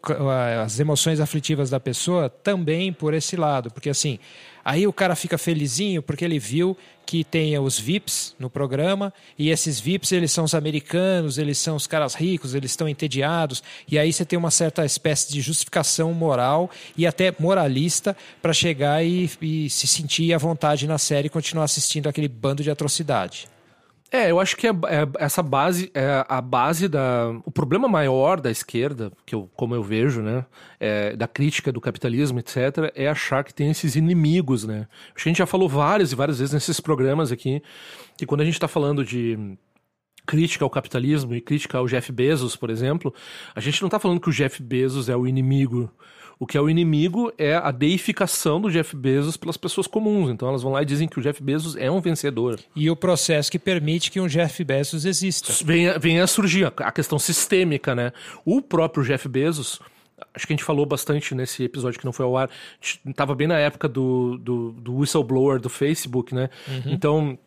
as 0.63 0.79
emoções 0.79 1.19
aflitivas 1.19 1.69
da 1.69 1.79
pessoa 1.79 2.29
também 2.29 2.93
por 2.93 3.13
esse 3.13 3.35
lado, 3.35 3.69
porque 3.71 3.89
assim, 3.89 4.19
aí 4.63 4.87
o 4.87 4.93
cara 4.93 5.15
fica 5.15 5.37
felizinho 5.37 6.01
porque 6.01 6.25
ele 6.25 6.39
viu 6.39 6.77
que 7.05 7.23
tem 7.23 7.57
os 7.57 7.79
VIPs 7.79 8.35
no 8.37 8.49
programa 8.49 9.11
e 9.37 9.49
esses 9.49 9.79
VIPs 9.79 10.11
eles 10.11 10.31
são 10.31 10.43
os 10.43 10.53
americanos, 10.53 11.37
eles 11.37 11.57
são 11.57 11.75
os 11.75 11.87
caras 11.87 12.13
ricos, 12.13 12.53
eles 12.53 12.71
estão 12.71 12.87
entediados 12.87 13.63
e 13.87 13.97
aí 13.97 14.13
você 14.13 14.23
tem 14.23 14.37
uma 14.37 14.51
certa 14.51 14.85
espécie 14.85 15.31
de 15.31 15.41
justificação 15.41 16.13
moral 16.13 16.69
e 16.95 17.07
até 17.07 17.33
moralista 17.39 18.15
para 18.41 18.53
chegar 18.53 19.03
e, 19.03 19.29
e 19.41 19.69
se 19.69 19.87
sentir 19.87 20.33
à 20.33 20.37
vontade 20.37 20.87
na 20.87 20.97
série 20.97 21.27
e 21.27 21.29
continuar 21.29 21.63
assistindo 21.63 22.07
aquele 22.07 22.27
bando 22.27 22.61
de 22.61 22.69
atrocidade. 22.69 23.47
É, 24.11 24.31
eu 24.31 24.39
acho 24.39 24.57
que 24.57 24.67
é, 24.67 24.71
é, 24.71 25.07
essa 25.19 25.43
base 25.43 25.91
é 25.93 26.25
a 26.27 26.41
base 26.41 26.87
da. 26.87 27.29
O 27.45 27.51
problema 27.51 27.87
maior 27.87 28.41
da 28.41 28.49
esquerda, 28.49 29.11
que 29.25 29.35
eu, 29.35 29.49
como 29.55 29.75
eu 29.75 29.83
vejo, 29.83 30.21
né? 30.21 30.45
É, 30.79 31.15
da 31.15 31.27
crítica 31.27 31.71
do 31.71 31.79
capitalismo, 31.79 32.39
etc., 32.39 32.91
é 32.95 33.07
achar 33.07 33.43
que 33.43 33.53
tem 33.53 33.69
esses 33.69 33.95
inimigos, 33.95 34.65
né? 34.65 34.87
Acho 35.13 35.23
que 35.23 35.29
a 35.29 35.31
gente 35.31 35.37
já 35.37 35.45
falou 35.45 35.69
várias 35.69 36.11
e 36.11 36.15
várias 36.15 36.39
vezes 36.39 36.53
nesses 36.53 36.79
programas 36.79 37.31
aqui, 37.31 37.61
que 38.17 38.25
quando 38.25 38.41
a 38.41 38.45
gente 38.45 38.55
está 38.55 38.67
falando 38.67 39.05
de 39.05 39.57
crítica 40.25 40.63
ao 40.63 40.69
capitalismo 40.69 41.35
e 41.35 41.41
crítica 41.41 41.77
ao 41.77 41.87
Jeff 41.87 42.11
Bezos, 42.11 42.55
por 42.55 42.69
exemplo, 42.69 43.13
a 43.55 43.59
gente 43.59 43.81
não 43.81 43.87
está 43.87 43.99
falando 43.99 44.19
que 44.19 44.29
o 44.29 44.33
Jeff 44.33 44.61
Bezos 44.61 45.09
é 45.09 45.15
o 45.15 45.27
inimigo 45.27 45.91
O 46.39 46.47
que 46.47 46.57
é 46.57 46.61
o 46.61 46.69
inimigo 46.69 47.33
é 47.37 47.55
a 47.55 47.69
deificação 47.69 48.61
do 48.61 48.71
Jeff 48.71 48.95
Bezos 48.95 49.35
pelas 49.35 49.57
pessoas 49.57 49.87
comuns. 49.87 50.29
Então 50.29 50.47
elas 50.47 50.63
vão 50.63 50.71
lá 50.71 50.81
e 50.81 50.85
dizem 50.85 51.07
que 51.07 51.19
o 51.19 51.21
Jeff 51.21 51.43
Bezos 51.43 51.75
é 51.75 51.91
um 51.91 51.99
vencedor. 51.99 52.57
E 52.73 52.89
o 52.89 52.95
processo 52.95 53.51
que 53.51 53.59
permite 53.59 54.09
que 54.09 54.21
um 54.21 54.27
Jeff 54.27 54.63
Bezos 54.63 55.03
exista. 55.03 55.51
Vem, 55.65 55.99
vem 55.99 56.21
a 56.21 56.27
surgir 56.27 56.71
a 56.77 56.91
questão 56.93 57.19
sistêmica, 57.19 57.93
né? 57.93 58.13
O 58.45 58.61
próprio 58.61 59.03
Jeff 59.03 59.27
Bezos 59.27 59.81
acho 60.33 60.47
que 60.47 60.53
a 60.53 60.55
gente 60.55 60.63
falou 60.63 60.85
bastante 60.85 61.33
nesse 61.35 61.63
episódio 61.63 61.99
que 61.99 62.05
não 62.05 62.13
foi 62.13 62.25
ao 62.25 62.37
ar. 62.37 62.49
Tava 63.15 63.35
bem 63.35 63.47
na 63.47 63.57
época 63.57 63.87
do, 63.87 64.37
do, 64.37 64.71
do 64.71 64.95
whistleblower 64.95 65.59
do 65.59 65.69
Facebook, 65.69 66.33
né? 66.33 66.49
Uhum. 66.67 66.93
Então, 66.93 67.39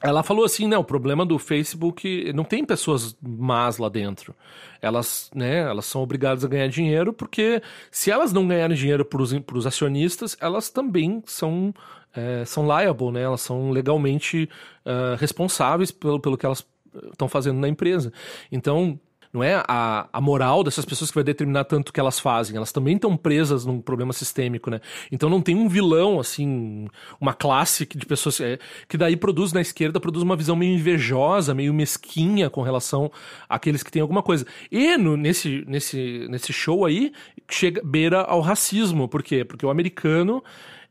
ela 0.00 0.22
falou 0.22 0.44
assim, 0.44 0.68
né, 0.68 0.78
o 0.78 0.84
problema 0.84 1.26
do 1.26 1.38
Facebook 1.38 2.32
não 2.32 2.44
tem 2.44 2.64
pessoas 2.64 3.16
más 3.20 3.78
lá 3.78 3.88
dentro. 3.88 4.34
Elas, 4.80 5.28
né, 5.34 5.58
elas 5.58 5.86
são 5.86 6.02
obrigadas 6.02 6.44
a 6.44 6.48
ganhar 6.48 6.68
dinheiro 6.68 7.12
porque 7.12 7.60
se 7.90 8.10
elas 8.10 8.32
não 8.32 8.46
ganharem 8.46 8.76
dinheiro 8.76 9.04
para 9.04 9.20
os 9.22 9.66
acionistas, 9.66 10.36
elas 10.40 10.70
também 10.70 11.22
são 11.26 11.74
é, 12.14 12.44
são 12.44 12.64
liable, 12.66 13.12
né? 13.12 13.22
Elas 13.22 13.40
são 13.40 13.70
legalmente 13.70 14.48
uh, 14.84 15.16
responsáveis 15.18 15.90
pelo, 15.90 16.18
pelo 16.18 16.38
que 16.38 16.46
elas 16.46 16.66
estão 17.12 17.28
fazendo 17.28 17.58
na 17.58 17.68
empresa. 17.68 18.12
Então, 18.50 18.98
não 19.32 19.42
é 19.42 19.62
a, 19.66 20.08
a 20.12 20.20
moral 20.20 20.64
dessas 20.64 20.84
pessoas 20.84 21.10
que 21.10 21.14
vai 21.14 21.24
determinar 21.24 21.64
tanto 21.64 21.90
o 21.90 21.92
que 21.92 22.00
elas 22.00 22.18
fazem. 22.18 22.56
Elas 22.56 22.72
também 22.72 22.96
estão 22.96 23.16
presas 23.16 23.64
num 23.64 23.80
problema 23.80 24.12
sistêmico, 24.12 24.70
né? 24.70 24.80
Então 25.12 25.28
não 25.28 25.40
tem 25.40 25.54
um 25.54 25.68
vilão, 25.68 26.18
assim, 26.18 26.88
uma 27.20 27.34
classe 27.34 27.86
de 27.86 28.06
pessoas 28.06 28.40
é, 28.40 28.58
que 28.88 28.96
daí 28.96 29.16
produz 29.16 29.52
na 29.52 29.60
esquerda, 29.60 30.00
produz 30.00 30.22
uma 30.22 30.36
visão 30.36 30.56
meio 30.56 30.74
invejosa, 30.74 31.54
meio 31.54 31.74
mesquinha 31.74 32.48
com 32.48 32.62
relação 32.62 33.10
àqueles 33.48 33.82
que 33.82 33.90
têm 33.90 34.02
alguma 34.02 34.22
coisa. 34.22 34.46
E 34.70 34.96
no, 34.96 35.16
nesse, 35.16 35.64
nesse, 35.66 36.26
nesse 36.28 36.52
show 36.52 36.84
aí, 36.84 37.12
chega 37.50 37.82
beira 37.84 38.22
ao 38.22 38.40
racismo. 38.40 39.08
Por 39.08 39.22
quê? 39.22 39.44
Porque 39.44 39.64
o 39.64 39.70
americano 39.70 40.42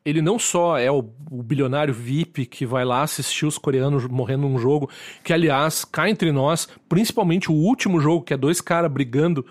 ele 0.08 0.22
não 0.22 0.40
só 0.40 0.78
é 0.78 0.90
o, 0.90 1.04
o, 1.30 1.44
bilionário 1.44 1.94
VIP 1.94 2.46
que 2.46 2.66
vai 2.66 2.86
lá 2.86 3.02
assistir 3.02 3.46
os 3.46 3.58
coreanos 3.58 4.08
morrendo 4.08 4.48
num 4.48 4.58
jogo, 4.58 4.90
que 5.22 5.34
aliás, 5.34 5.84
cá 5.84 6.10
entre 6.10 6.32
nós, 6.32 6.66
principalmente 6.88 7.52
o 7.52 7.54
último 7.54 8.00
jogo, 8.00 8.24
que 8.24 8.34
é 8.34 8.38
dois 8.38 8.62
caras 8.62 8.90
brigando, 8.90 9.46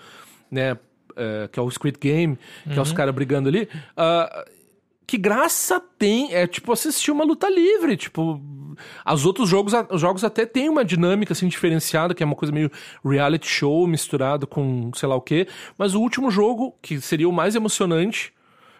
né, 0.50 0.72
uh, 0.72 1.46
que 1.52 1.60
é 1.60 1.62
o 1.62 1.70
Squid 1.70 1.98
Game, 2.00 2.38
que 2.64 2.70
uhum. 2.70 2.78
é 2.78 2.80
os 2.80 2.88
uhum. 2.88 2.96
caras 2.96 3.14
brigando 3.14 3.50
ali, 3.50 3.68
uh, 3.98 4.50
que 5.06 5.18
graça 5.18 5.78
tem, 5.98 6.32
é 6.32 6.46
tipo 6.46 6.72
assistir 6.72 7.10
uma 7.10 7.22
luta 7.22 7.50
livre, 7.50 7.94
tipo, 7.94 8.40
os 9.06 9.26
outros 9.26 9.50
jogos, 9.50 9.75
os 9.90 10.00
jogos 10.00 10.25
até 10.25 10.46
tem 10.46 10.70
uma 10.70 10.86
dinâmica 10.86 11.34
assim 11.34 11.48
diferenciada, 11.48 12.14
que 12.14 12.22
é 12.22 12.26
uma 12.26 12.34
coisa 12.34 12.50
meio 12.50 12.70
reality 13.04 13.46
show 13.46 13.86
misturado 13.86 14.46
com 14.46 14.90
sei 14.94 15.06
lá 15.06 15.16
o 15.16 15.20
quê, 15.20 15.46
mas 15.76 15.94
o 15.94 16.00
último 16.00 16.30
jogo, 16.30 16.75
que 16.80 16.98
seria 16.98 17.28
o 17.28 17.32
mais 17.32 17.54
emocionante, 17.54 18.32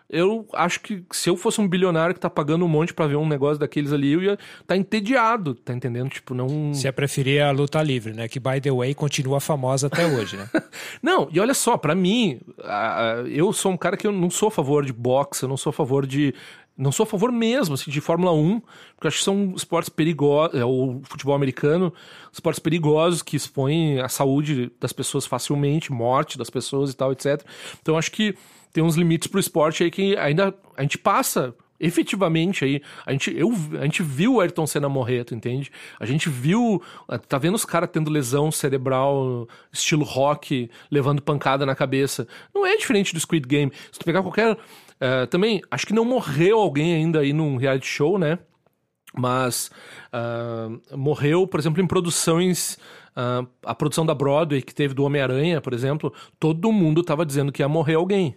eu 0.09 0.47
acho 0.53 0.81
que 0.81 1.03
se 1.11 1.29
eu 1.29 1.37
fosse 1.37 1.61
um 1.61 1.67
bilionário 1.67 2.15
que 2.15 2.21
tá 2.21 2.31
pagando 2.31 2.65
um 2.65 2.69
monte 2.69 2.95
para 2.95 3.09
ver 3.09 3.17
um 3.17 3.27
negócio 3.27 3.59
daqueles 3.59 3.93
ali, 3.93 4.13
eu 4.13 4.23
ia 4.23 4.39
tá 4.67 4.77
entediado, 4.77 5.55
tá 5.55 5.75
entendendo? 5.75 6.11
Tipo, 6.11 6.33
não. 6.33 6.73
Você 6.73 6.87
ia 6.87 6.93
preferir 6.93 7.43
a 7.43 7.51
luta 7.51 7.83
livre, 7.83 8.13
né? 8.13 8.29
Que, 8.29 8.39
by 8.39 8.61
the 8.61 8.71
way, 8.71 8.95
continua 8.95 9.41
famosa 9.41 9.89
até 9.89 10.07
hoje, 10.07 10.37
né? 10.37 10.49
não, 11.03 11.29
e 11.33 11.41
olha 11.41 11.55
só, 11.55 11.77
para 11.77 11.95
mim, 11.95 12.41
eu 13.33 13.53
sou 13.53 13.73
um 13.73 13.77
cara 13.77 13.97
que 13.97 14.07
eu 14.07 14.13
não 14.13 14.31
sou 14.31 14.49
a 14.49 14.53
favor 14.53 14.85
de 14.85 14.93
boxe, 14.93 15.43
eu 15.43 15.49
não 15.49 15.57
sou 15.57 15.71
a 15.71 15.75
favor 15.75 16.07
de. 16.07 16.33
Não 16.79 16.93
sou 16.93 17.05
a 17.05 17.07
favor 17.07 17.33
mesmo 17.33 17.73
assim, 17.73 17.91
de 17.91 18.03
Fórmula 18.03 18.35
1, 18.35 18.61
porque 18.95 19.09
acho 19.09 19.17
que 19.17 19.25
são 19.25 19.55
esportes 19.57 19.89
perigosos, 19.89 20.61
é, 20.61 20.63
o 20.63 21.01
futebol 21.05 21.35
americano, 21.35 21.91
esportes 22.31 22.59
perigosos 22.59 23.23
que 23.23 23.35
expõem 23.35 23.99
a 23.99 24.11
saúde 24.11 24.71
das 24.79 24.93
pessoas 24.93 25.25
facilmente, 25.25 25.91
morte 25.91 26.37
das 26.37 26.51
pessoas 26.51 26.91
e 26.91 26.95
tal, 26.95 27.13
etc. 27.13 27.43
Então 27.81 27.95
eu 27.95 27.99
acho 27.99 28.13
que 28.13 28.37
tem 28.77 28.85
uns 28.85 28.95
limites 28.95 29.27
pro 29.27 29.41
esporte 29.41 29.83
aí 29.83 29.91
que 29.91 30.15
ainda 30.19 30.55
a 30.77 30.83
gente 30.83 30.99
passa 30.99 31.55
efetivamente 31.81 32.63
aí, 32.63 32.83
a 33.07 33.13
gente, 33.13 33.35
eu, 33.35 33.51
a 33.81 33.85
gente 33.85 34.03
viu 34.03 34.35
o 34.35 34.41
Ayrton 34.41 34.67
Senna 34.67 34.87
morrer, 34.87 35.25
tu 35.25 35.35
entende? 35.35 35.73
A 35.99 36.05
gente 36.05 36.29
viu, 36.29 36.83
tá 37.27 37.39
vendo 37.39 37.55
os 37.55 37.65
caras 37.65 37.89
tendo 37.91 38.11
lesão 38.11 38.53
cerebral, 38.53 39.49
estilo 39.73 40.05
rock, 40.05 40.71
levando 40.91 41.23
pancada 41.23 41.65
na 41.65 41.75
cabeça. 41.75 42.29
Não 42.55 42.67
é 42.67 42.77
diferente 42.77 43.15
do 43.15 43.21
Squid 43.21 43.49
Game. 43.49 43.73
Se 43.91 43.99
tu 43.99 44.05
pegar 44.05 44.21
qualquer. 44.23 44.53
Uh, 44.53 45.27
também, 45.31 45.63
acho 45.71 45.87
que 45.87 45.95
não 45.95 46.05
morreu 46.05 46.59
alguém 46.59 46.95
ainda 46.95 47.21
aí 47.21 47.33
num 47.33 47.57
reality 47.57 47.87
show, 47.87 48.19
né? 48.19 48.39
Mas 49.15 49.71
uh, 50.13 50.97
morreu, 50.97 51.47
por 51.47 51.59
exemplo, 51.59 51.83
em 51.83 51.87
produções. 51.87 52.79
Uh, 53.17 53.49
a 53.65 53.75
produção 53.75 54.05
da 54.05 54.15
Broadway, 54.15 54.61
que 54.61 54.75
teve 54.75 54.93
do 54.93 55.03
Homem-Aranha, 55.03 55.63
por 55.63 55.73
exemplo, 55.73 56.13
todo 56.39 56.71
mundo 56.71 57.03
tava 57.03 57.25
dizendo 57.25 57.51
que 57.51 57.63
ia 57.63 57.69
morrer 57.69 57.95
alguém. 57.95 58.37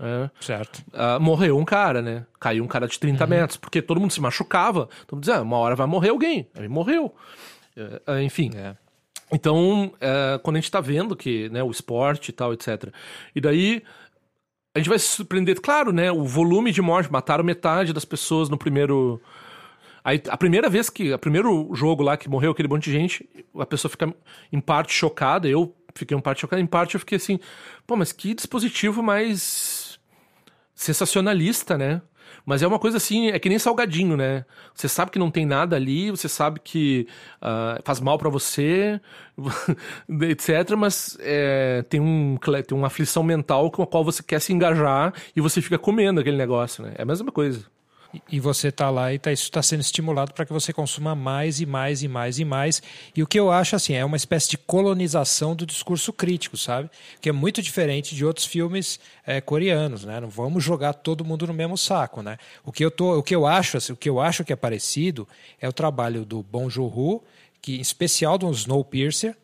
É. 0.00 0.30
Certo. 0.40 0.82
Uh, 0.88 1.20
morreu 1.20 1.58
um 1.58 1.64
cara, 1.64 2.00
né? 2.00 2.24
Caiu 2.40 2.64
um 2.64 2.66
cara 2.66 2.88
de 2.88 2.98
30 2.98 3.22
uhum. 3.22 3.30
metros, 3.30 3.56
porque 3.58 3.82
todo 3.82 4.00
mundo 4.00 4.12
se 4.12 4.20
machucava. 4.20 4.88
Todo 5.06 5.16
mundo 5.16 5.24
dizia, 5.24 5.36
ah, 5.36 5.42
uma 5.42 5.58
hora 5.58 5.76
vai 5.76 5.86
morrer 5.86 6.08
alguém. 6.08 6.48
Aí 6.54 6.66
morreu. 6.68 7.14
Uh, 7.76 8.18
enfim. 8.20 8.50
É. 8.56 8.74
Então, 9.30 9.86
uh, 9.86 10.38
quando 10.42 10.56
a 10.56 10.60
gente 10.60 10.70
tá 10.70 10.80
vendo 10.80 11.14
que, 11.14 11.50
né, 11.50 11.62
o 11.62 11.70
esporte 11.70 12.30
e 12.30 12.32
tal, 12.32 12.52
etc. 12.52 12.92
E 13.34 13.40
daí, 13.40 13.82
a 14.74 14.78
gente 14.78 14.88
vai 14.88 14.98
se 14.98 15.06
surpreender. 15.06 15.60
Claro, 15.60 15.92
né? 15.92 16.10
O 16.10 16.24
volume 16.24 16.72
de 16.72 16.80
morte, 16.80 17.12
mataram 17.12 17.44
metade 17.44 17.92
das 17.92 18.04
pessoas 18.04 18.48
no 18.48 18.56
primeiro. 18.56 19.20
Aí, 20.02 20.20
a 20.28 20.36
primeira 20.36 20.70
vez 20.70 20.88
que. 20.88 21.12
O 21.12 21.18
primeiro 21.18 21.68
jogo 21.74 22.02
lá 22.02 22.16
que 22.16 22.28
morreu 22.28 22.52
aquele 22.52 22.68
monte 22.68 22.84
de 22.84 22.92
gente, 22.92 23.28
a 23.58 23.66
pessoa 23.66 23.90
fica 23.90 24.12
em 24.50 24.60
parte 24.60 24.92
chocada. 24.92 25.46
Eu 25.46 25.76
fiquei 25.94 26.16
em 26.16 26.20
parte 26.20 26.40
chocada. 26.40 26.62
Em 26.62 26.66
parte 26.66 26.94
eu 26.94 27.00
fiquei 27.00 27.16
assim, 27.16 27.38
pô, 27.86 27.96
mas 27.96 28.12
que 28.12 28.34
dispositivo 28.34 29.02
mais 29.02 29.79
sensacionalista, 30.80 31.76
né? 31.76 32.00
Mas 32.46 32.62
é 32.62 32.66
uma 32.66 32.78
coisa 32.78 32.96
assim, 32.96 33.28
é 33.28 33.38
que 33.38 33.50
nem 33.50 33.58
salgadinho, 33.58 34.16
né? 34.16 34.46
Você 34.74 34.88
sabe 34.88 35.10
que 35.10 35.18
não 35.18 35.30
tem 35.30 35.44
nada 35.44 35.76
ali, 35.76 36.10
você 36.10 36.26
sabe 36.26 36.58
que 36.58 37.06
uh, 37.42 37.82
faz 37.84 38.00
mal 38.00 38.16
para 38.16 38.30
você, 38.30 38.98
etc. 40.22 40.74
Mas 40.78 41.18
é, 41.20 41.84
tem, 41.88 42.00
um, 42.00 42.38
tem 42.66 42.78
uma 42.78 42.86
aflição 42.86 43.22
mental 43.22 43.70
com 43.70 43.82
a 43.82 43.86
qual 43.86 44.02
você 44.02 44.22
quer 44.22 44.40
se 44.40 44.54
engajar 44.54 45.12
e 45.36 45.40
você 45.40 45.60
fica 45.60 45.78
comendo 45.78 46.20
aquele 46.20 46.38
negócio, 46.38 46.82
né? 46.82 46.94
É 46.96 47.02
a 47.02 47.06
mesma 47.06 47.30
coisa. 47.30 47.66
E 48.28 48.40
você 48.40 48.68
está 48.68 48.90
lá 48.90 49.12
e 49.12 49.18
tá, 49.18 49.30
isso 49.32 49.44
está 49.44 49.62
sendo 49.62 49.80
estimulado 49.80 50.32
para 50.32 50.44
que 50.44 50.52
você 50.52 50.72
consuma 50.72 51.14
mais 51.14 51.60
e 51.60 51.66
mais 51.66 52.02
e 52.02 52.08
mais 52.08 52.38
e 52.38 52.44
mais. 52.44 52.82
E 53.14 53.22
o 53.22 53.26
que 53.26 53.38
eu 53.38 53.52
acho 53.52 53.76
assim 53.76 53.94
é 53.94 54.04
uma 54.04 54.16
espécie 54.16 54.50
de 54.50 54.58
colonização 54.58 55.54
do 55.54 55.64
discurso 55.64 56.12
crítico, 56.12 56.56
sabe? 56.56 56.90
Que 57.20 57.28
é 57.28 57.32
muito 57.32 57.62
diferente 57.62 58.14
de 58.14 58.24
outros 58.24 58.46
filmes 58.46 58.98
é, 59.24 59.40
coreanos, 59.40 60.04
né? 60.04 60.20
Não 60.20 60.28
vamos 60.28 60.64
jogar 60.64 60.92
todo 60.94 61.24
mundo 61.24 61.46
no 61.46 61.54
mesmo 61.54 61.78
saco, 61.78 62.20
né? 62.22 62.36
O 62.64 62.72
que 62.72 62.84
eu 62.84 62.90
tô, 62.90 63.18
o 63.18 63.22
que 63.22 63.34
eu 63.34 63.46
acho, 63.46 63.76
assim, 63.76 63.92
o 63.92 63.96
que 63.96 64.08
eu 64.08 64.18
acho 64.18 64.44
que 64.44 64.52
é 64.52 64.56
parecido 64.56 65.28
é 65.60 65.68
o 65.68 65.72
trabalho 65.72 66.24
do 66.24 66.42
Bong 66.42 66.68
Joon-ho, 66.68 67.22
que 67.62 67.76
em 67.76 67.80
especial 67.80 68.36
do 68.36 68.50
Snowpiercer, 68.50 69.36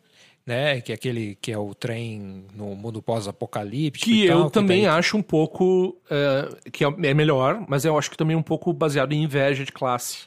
né? 0.47 0.81
Que 0.81 0.93
é 0.93 0.95
aquele 0.95 1.37
que 1.41 1.51
é 1.51 1.59
o 1.59 1.75
trem 1.75 2.45
no 2.55 2.75
mundo 2.77 3.03
pós-apocalíptico. 3.03 4.07
Que 4.07 4.29
tal, 4.29 4.39
eu 4.39 4.47
que 4.47 4.53
também 4.53 4.83
daí... 4.83 4.91
acho 4.91 5.17
um 5.17 5.23
pouco 5.23 6.01
é, 6.09 6.71
que 6.71 6.85
é, 6.85 6.95
é 7.03 7.15
melhor, 7.15 7.65
mas 7.69 7.85
eu 7.85 7.99
acho 7.99 8.11
que 8.11 8.17
também 8.17 8.37
um 8.37 8.43
pouco 8.43 8.73
baseado 8.73 9.13
em 9.13 9.25
inveja 9.25 9.65
de 9.65 9.73
classe. 9.73 10.27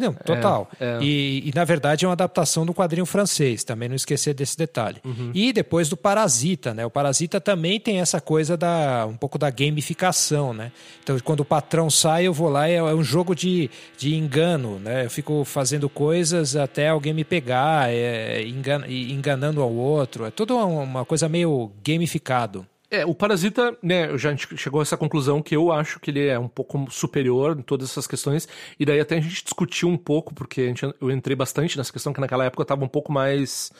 Não, 0.00 0.14
total. 0.14 0.70
É, 0.80 0.96
é. 0.96 0.98
E, 1.02 1.48
e, 1.48 1.52
na 1.54 1.62
verdade 1.62 2.06
é 2.06 2.08
uma 2.08 2.14
adaptação 2.14 2.64
do 2.64 2.72
quadrinho 2.72 3.04
francês, 3.04 3.62
também 3.62 3.86
não 3.86 3.94
esquecer 3.94 4.32
desse 4.32 4.56
detalhe. 4.56 4.96
Uhum. 5.04 5.30
E 5.34 5.52
depois 5.52 5.90
do 5.90 5.96
Parasita, 5.96 6.72
né? 6.72 6.86
O 6.86 6.90
Parasita 6.90 7.38
também 7.38 7.78
tem 7.78 8.00
essa 8.00 8.18
coisa 8.18 8.56
da 8.56 9.06
um 9.06 9.16
pouco 9.16 9.38
da 9.38 9.50
gamificação, 9.50 10.54
né? 10.54 10.72
Então 11.02 11.18
quando 11.22 11.40
o 11.40 11.44
patrão 11.44 11.90
sai, 11.90 12.26
eu 12.26 12.32
vou 12.32 12.48
lá 12.48 12.66
é, 12.66 12.76
é 12.76 12.94
um 12.94 13.04
jogo 13.04 13.34
de, 13.34 13.70
de 13.98 14.14
engano, 14.14 14.78
né? 14.78 15.04
Eu 15.04 15.10
fico 15.10 15.44
fazendo 15.44 15.88
coisas 15.90 16.56
até 16.56 16.88
alguém 16.88 17.12
me 17.12 17.24
pegar, 17.24 17.90
é, 17.90 18.42
engan, 18.42 18.84
enganando 18.88 19.60
ao 19.60 19.72
outro. 19.72 20.24
É 20.24 20.30
tudo 20.30 20.56
uma, 20.56 20.82
uma 20.82 21.04
coisa 21.04 21.28
meio 21.28 21.70
gamificado. 21.84 22.66
É, 22.90 23.06
o 23.06 23.14
Parasita, 23.14 23.78
né, 23.80 24.18
já 24.18 24.36
chegou 24.36 24.80
a 24.80 24.82
essa 24.82 24.96
conclusão 24.96 25.40
que 25.40 25.54
eu 25.54 25.70
acho 25.70 26.00
que 26.00 26.10
ele 26.10 26.26
é 26.26 26.36
um 26.36 26.48
pouco 26.48 26.90
superior 26.90 27.56
em 27.56 27.62
todas 27.62 27.88
essas 27.88 28.04
questões, 28.04 28.48
e 28.80 28.84
daí 28.84 28.98
até 28.98 29.16
a 29.16 29.20
gente 29.20 29.44
discutiu 29.44 29.88
um 29.88 29.96
pouco, 29.96 30.34
porque 30.34 30.66
gente, 30.66 30.92
eu 31.00 31.10
entrei 31.10 31.36
bastante 31.36 31.78
nessa 31.78 31.92
questão, 31.92 32.12
que 32.12 32.20
naquela 32.20 32.44
época 32.44 32.62
eu 32.62 32.64
estava 32.64 32.84
um 32.84 32.88
pouco 32.88 33.12
mais 33.12 33.70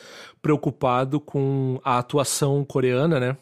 preocupado 0.40 1.19
com 1.19 1.81
a 1.85 1.99
atuação 1.99 2.64
coreana, 2.64 3.19
né? 3.19 3.37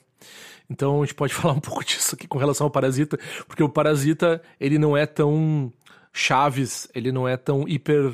Então 0.71 1.03
a 1.03 1.05
gente 1.05 1.15
pode 1.15 1.35
falar 1.37 1.53
um 1.53 1.61
pouco 1.61 1.85
disso 1.85 2.15
aqui 2.15 2.27
com 2.27 2.39
relação 2.39 2.67
ao 2.67 2.71
Parasita, 2.71 3.19
porque 3.47 3.63
o 3.63 3.69
Parasita, 3.69 4.41
ele 4.59 4.79
não 4.79 4.97
é 4.97 5.05
tão 5.05 5.71
Chaves, 6.13 6.89
ele 6.95 7.13
não 7.13 7.29
é 7.29 7.37
tão 7.37 7.69
hiper 7.69 8.13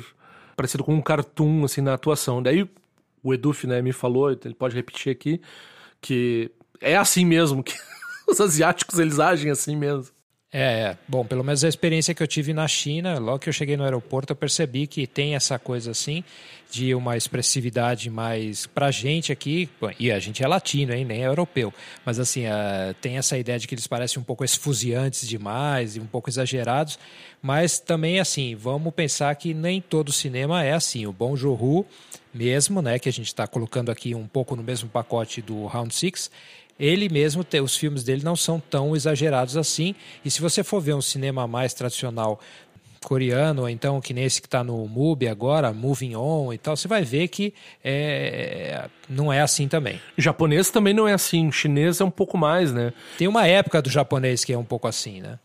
parecido 0.57 0.83
com 0.83 0.93
um 0.93 1.01
cartoon, 1.01 1.63
assim, 1.63 1.81
na 1.81 1.93
atuação. 1.93 2.43
Daí 2.43 2.69
o 3.23 3.33
Eduf, 3.33 3.65
né, 3.65 3.81
me 3.81 3.93
falou, 3.93 4.29
ele 4.29 4.53
pode 4.53 4.75
repetir 4.75 5.11
aqui, 5.11 5.41
que 5.99 6.51
é 6.81 6.95
assim 6.95 7.25
mesmo, 7.25 7.63
que 7.63 7.75
os 8.27 8.39
asiáticos 8.39 8.99
eles 8.99 9.19
agem 9.19 9.51
assim 9.51 9.75
mesmo. 9.75 10.13
É, 10.51 10.61
é, 10.61 10.97
bom, 11.05 11.25
pelo 11.25 11.43
menos 11.43 11.63
a 11.65 11.67
experiência 11.67 12.13
que 12.13 12.23
eu 12.23 12.27
tive 12.27 12.53
na 12.53 12.65
China, 12.65 13.19
logo 13.19 13.39
que 13.39 13.49
eu 13.49 13.53
cheguei 13.53 13.75
no 13.75 13.83
aeroporto, 13.83 14.31
eu 14.31 14.37
percebi 14.37 14.87
que 14.87 15.05
tem 15.05 15.35
essa 15.35 15.59
coisa 15.59 15.91
assim 15.91 16.23
de 16.75 16.93
uma 16.93 17.15
expressividade 17.15 18.09
mais 18.09 18.65
pra 18.67 18.91
gente 18.91 19.31
aqui, 19.31 19.69
e 19.97 20.11
a 20.11 20.19
gente 20.19 20.43
é 20.43 20.47
latino, 20.47 20.93
hein, 20.93 21.05
nem 21.05 21.23
é 21.23 21.27
europeu, 21.27 21.73
mas 22.05 22.19
assim, 22.19 22.45
uh, 22.47 22.93
tem 22.99 23.17
essa 23.17 23.37
ideia 23.37 23.57
de 23.57 23.65
que 23.65 23.73
eles 23.73 23.87
parecem 23.87 24.21
um 24.21 24.25
pouco 24.25 24.43
esfuziantes 24.43 25.25
demais 25.25 25.95
e 25.95 26.01
um 26.01 26.05
pouco 26.05 26.29
exagerados, 26.29 26.99
mas 27.41 27.79
também 27.79 28.19
assim, 28.19 28.55
vamos 28.55 28.93
pensar 28.93 29.33
que 29.35 29.53
nem 29.53 29.79
todo 29.79 30.11
cinema 30.11 30.65
é 30.65 30.73
assim. 30.73 31.05
O 31.05 31.13
Bom 31.13 31.37
Joon 31.37 31.85
mesmo, 32.33 32.81
né, 32.81 32.99
que 32.99 33.07
a 33.07 33.13
gente 33.13 33.27
está 33.27 33.47
colocando 33.47 33.89
aqui 33.89 34.13
um 34.13 34.27
pouco 34.27 34.53
no 34.53 34.63
mesmo 34.63 34.89
pacote 34.89 35.41
do 35.41 35.67
Round 35.67 35.95
Six, 35.95 36.29
ele 36.77 37.07
mesmo, 37.07 37.45
os 37.63 37.77
filmes 37.77 38.03
dele 38.03 38.21
não 38.21 38.35
são 38.35 38.59
tão 38.59 38.95
exagerados 38.95 39.55
assim. 39.55 39.95
E 40.25 40.29
se 40.29 40.41
você 40.41 40.61
for 40.61 40.81
ver 40.81 40.93
um 40.93 41.01
cinema 41.01 41.47
mais 41.47 41.73
tradicional 41.73 42.39
coreano, 43.05 43.61
ou 43.61 43.69
então 43.69 44.01
que 44.01 44.13
nem 44.13 44.23
esse 44.23 44.41
que 44.41 44.47
está 44.47 44.63
no 44.63 44.87
MUBI 44.87 45.27
agora, 45.27 45.71
Moving 45.71 46.15
On 46.15 46.51
e 46.51 46.57
tal, 46.57 46.75
você 46.75 46.87
vai 46.87 47.03
ver 47.03 47.27
que 47.27 47.53
é, 47.83 48.89
não 49.07 49.31
é 49.31 49.41
assim 49.41 49.67
também. 49.67 50.01
O 50.17 50.21
japonês 50.21 50.71
também 50.71 50.93
não 50.93 51.07
é 51.07 51.13
assim, 51.13 51.47
o 51.47 51.51
chinês 51.51 52.01
é 52.01 52.03
um 52.03 52.09
pouco 52.09 52.35
mais, 52.35 52.73
né? 52.73 52.91
Tem 53.17 53.27
uma 53.27 53.45
época 53.45 53.79
do 53.79 53.89
japonês 53.91 54.43
que 54.43 54.51
é 54.51 54.57
um 54.57 54.63
pouco 54.63 54.87
assim, 54.87 55.21
né? 55.21 55.37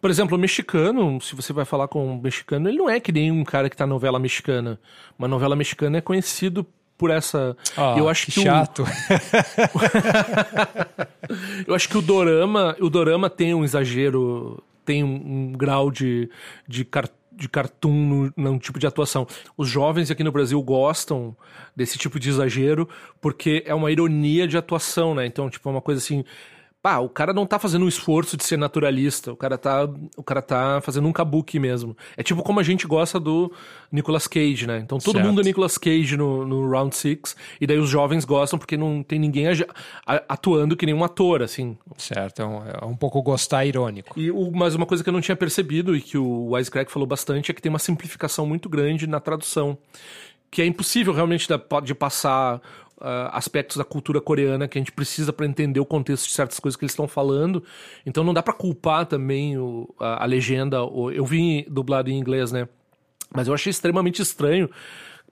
Por 0.00 0.10
exemplo, 0.10 0.36
o 0.36 0.40
mexicano, 0.40 1.18
se 1.20 1.34
você 1.34 1.52
vai 1.52 1.64
falar 1.64 1.88
com 1.88 2.06
um 2.06 2.20
mexicano, 2.20 2.68
ele 2.68 2.78
não 2.78 2.90
é 2.90 3.00
que 3.00 3.10
nem 3.10 3.32
um 3.32 3.42
cara 3.42 3.70
que 3.70 3.76
tá 3.76 3.86
novela 3.86 4.18
mexicana. 4.18 4.78
Uma 5.18 5.26
novela 5.26 5.56
mexicana 5.56 5.98
é 5.98 6.00
conhecido 6.00 6.64
por 6.98 7.10
essa. 7.10 7.56
Oh, 7.76 7.98
eu 7.98 8.08
acho 8.08 8.26
que, 8.26 8.32
que 8.32 8.42
chato. 8.42 8.82
O... 8.82 8.86
eu 11.66 11.74
acho 11.74 11.88
que 11.88 11.96
o 11.96 12.02
dorama, 12.02 12.76
o 12.80 12.90
dorama 12.90 13.30
tem 13.30 13.54
um 13.54 13.64
exagero, 13.64 14.62
tem 14.88 15.04
um, 15.04 15.50
um 15.50 15.52
grau 15.52 15.90
de, 15.90 16.30
de, 16.66 16.82
car... 16.82 17.10
de 17.30 17.46
cartoon 17.46 18.32
no, 18.36 18.52
no 18.52 18.58
tipo 18.58 18.78
de 18.78 18.86
atuação. 18.86 19.26
Os 19.54 19.68
jovens 19.68 20.10
aqui 20.10 20.24
no 20.24 20.32
Brasil 20.32 20.60
gostam 20.62 21.36
desse 21.76 21.98
tipo 21.98 22.18
de 22.18 22.30
exagero 22.30 22.88
porque 23.20 23.62
é 23.66 23.74
uma 23.74 23.92
ironia 23.92 24.48
de 24.48 24.56
atuação, 24.56 25.14
né? 25.14 25.26
Então, 25.26 25.50
tipo, 25.50 25.68
é 25.68 25.72
uma 25.72 25.82
coisa 25.82 26.00
assim 26.00 26.24
Pá, 26.80 26.98
o 26.98 27.08
cara 27.08 27.32
não 27.32 27.44
tá 27.44 27.58
fazendo 27.58 27.84
um 27.84 27.88
esforço 27.88 28.36
de 28.36 28.44
ser 28.44 28.56
naturalista, 28.56 29.32
o 29.32 29.36
cara 29.36 29.58
tá, 29.58 29.88
o 30.16 30.22
cara 30.22 30.40
tá 30.40 30.80
fazendo 30.80 31.08
um 31.08 31.12
kabuki 31.12 31.58
mesmo. 31.58 31.96
É 32.16 32.22
tipo 32.22 32.40
como 32.40 32.60
a 32.60 32.62
gente 32.62 32.86
gosta 32.86 33.18
do 33.18 33.52
Nicolas 33.90 34.28
Cage, 34.28 34.64
né? 34.64 34.78
Então 34.78 34.96
todo 34.98 35.16
certo. 35.16 35.26
mundo 35.26 35.40
é 35.40 35.44
Nicolas 35.44 35.76
Cage 35.76 36.16
no, 36.16 36.46
no 36.46 36.70
Round 36.70 36.94
Six 36.94 37.34
e 37.60 37.66
daí 37.66 37.78
os 37.78 37.90
jovens 37.90 38.24
gostam 38.24 38.60
porque 38.60 38.76
não 38.76 39.02
tem 39.02 39.18
ninguém 39.18 39.46
atuando 40.06 40.76
que 40.76 40.86
nem 40.86 40.94
um 40.94 41.02
ator, 41.02 41.42
assim. 41.42 41.76
Certo, 41.96 42.42
é 42.42 42.46
um, 42.46 42.62
é 42.64 42.84
um 42.84 42.96
pouco 42.96 43.20
gostar 43.22 43.64
irônico. 43.64 44.18
E 44.18 44.30
o, 44.30 44.52
mas 44.52 44.76
uma 44.76 44.86
coisa 44.86 45.02
que 45.02 45.10
eu 45.10 45.14
não 45.14 45.20
tinha 45.20 45.36
percebido 45.36 45.96
e 45.96 46.00
que 46.00 46.16
o 46.16 46.52
Wisecrack 46.52 46.92
falou 46.92 47.08
bastante 47.08 47.50
é 47.50 47.54
que 47.54 47.60
tem 47.60 47.70
uma 47.70 47.80
simplificação 47.80 48.46
muito 48.46 48.68
grande 48.68 49.04
na 49.08 49.18
tradução. 49.18 49.76
Que 50.48 50.62
é 50.62 50.66
impossível 50.66 51.12
realmente 51.12 51.48
de, 51.48 51.54
de 51.84 51.94
passar 51.94 52.62
uh, 53.00 53.30
aspectos 53.32 53.76
da 53.76 53.84
cultura 53.84 54.20
coreana 54.20 54.68
que 54.68 54.78
a 54.78 54.80
gente 54.80 54.92
precisa 54.92 55.32
para 55.32 55.46
entender 55.46 55.80
o 55.80 55.86
contexto 55.86 56.26
de 56.26 56.32
certas 56.32 56.60
coisas 56.60 56.76
que 56.76 56.84
eles 56.84 56.92
estão 56.92 57.08
falando. 57.08 57.62
Então 58.04 58.24
não 58.24 58.34
dá 58.34 58.42
para 58.42 58.54
culpar 58.54 59.06
também 59.06 59.56
o, 59.56 59.92
a, 59.98 60.24
a, 60.24 60.26
legenda. 60.26 60.82
O, 60.82 61.10
eu 61.10 61.24
vi 61.24 61.66
dublado 61.68 62.10
em 62.10 62.18
inglês, 62.18 62.52
né? 62.52 62.68
Mas 63.34 63.48
eu 63.48 63.54
achei 63.54 63.70
extremamente 63.70 64.22
estranho 64.22 64.70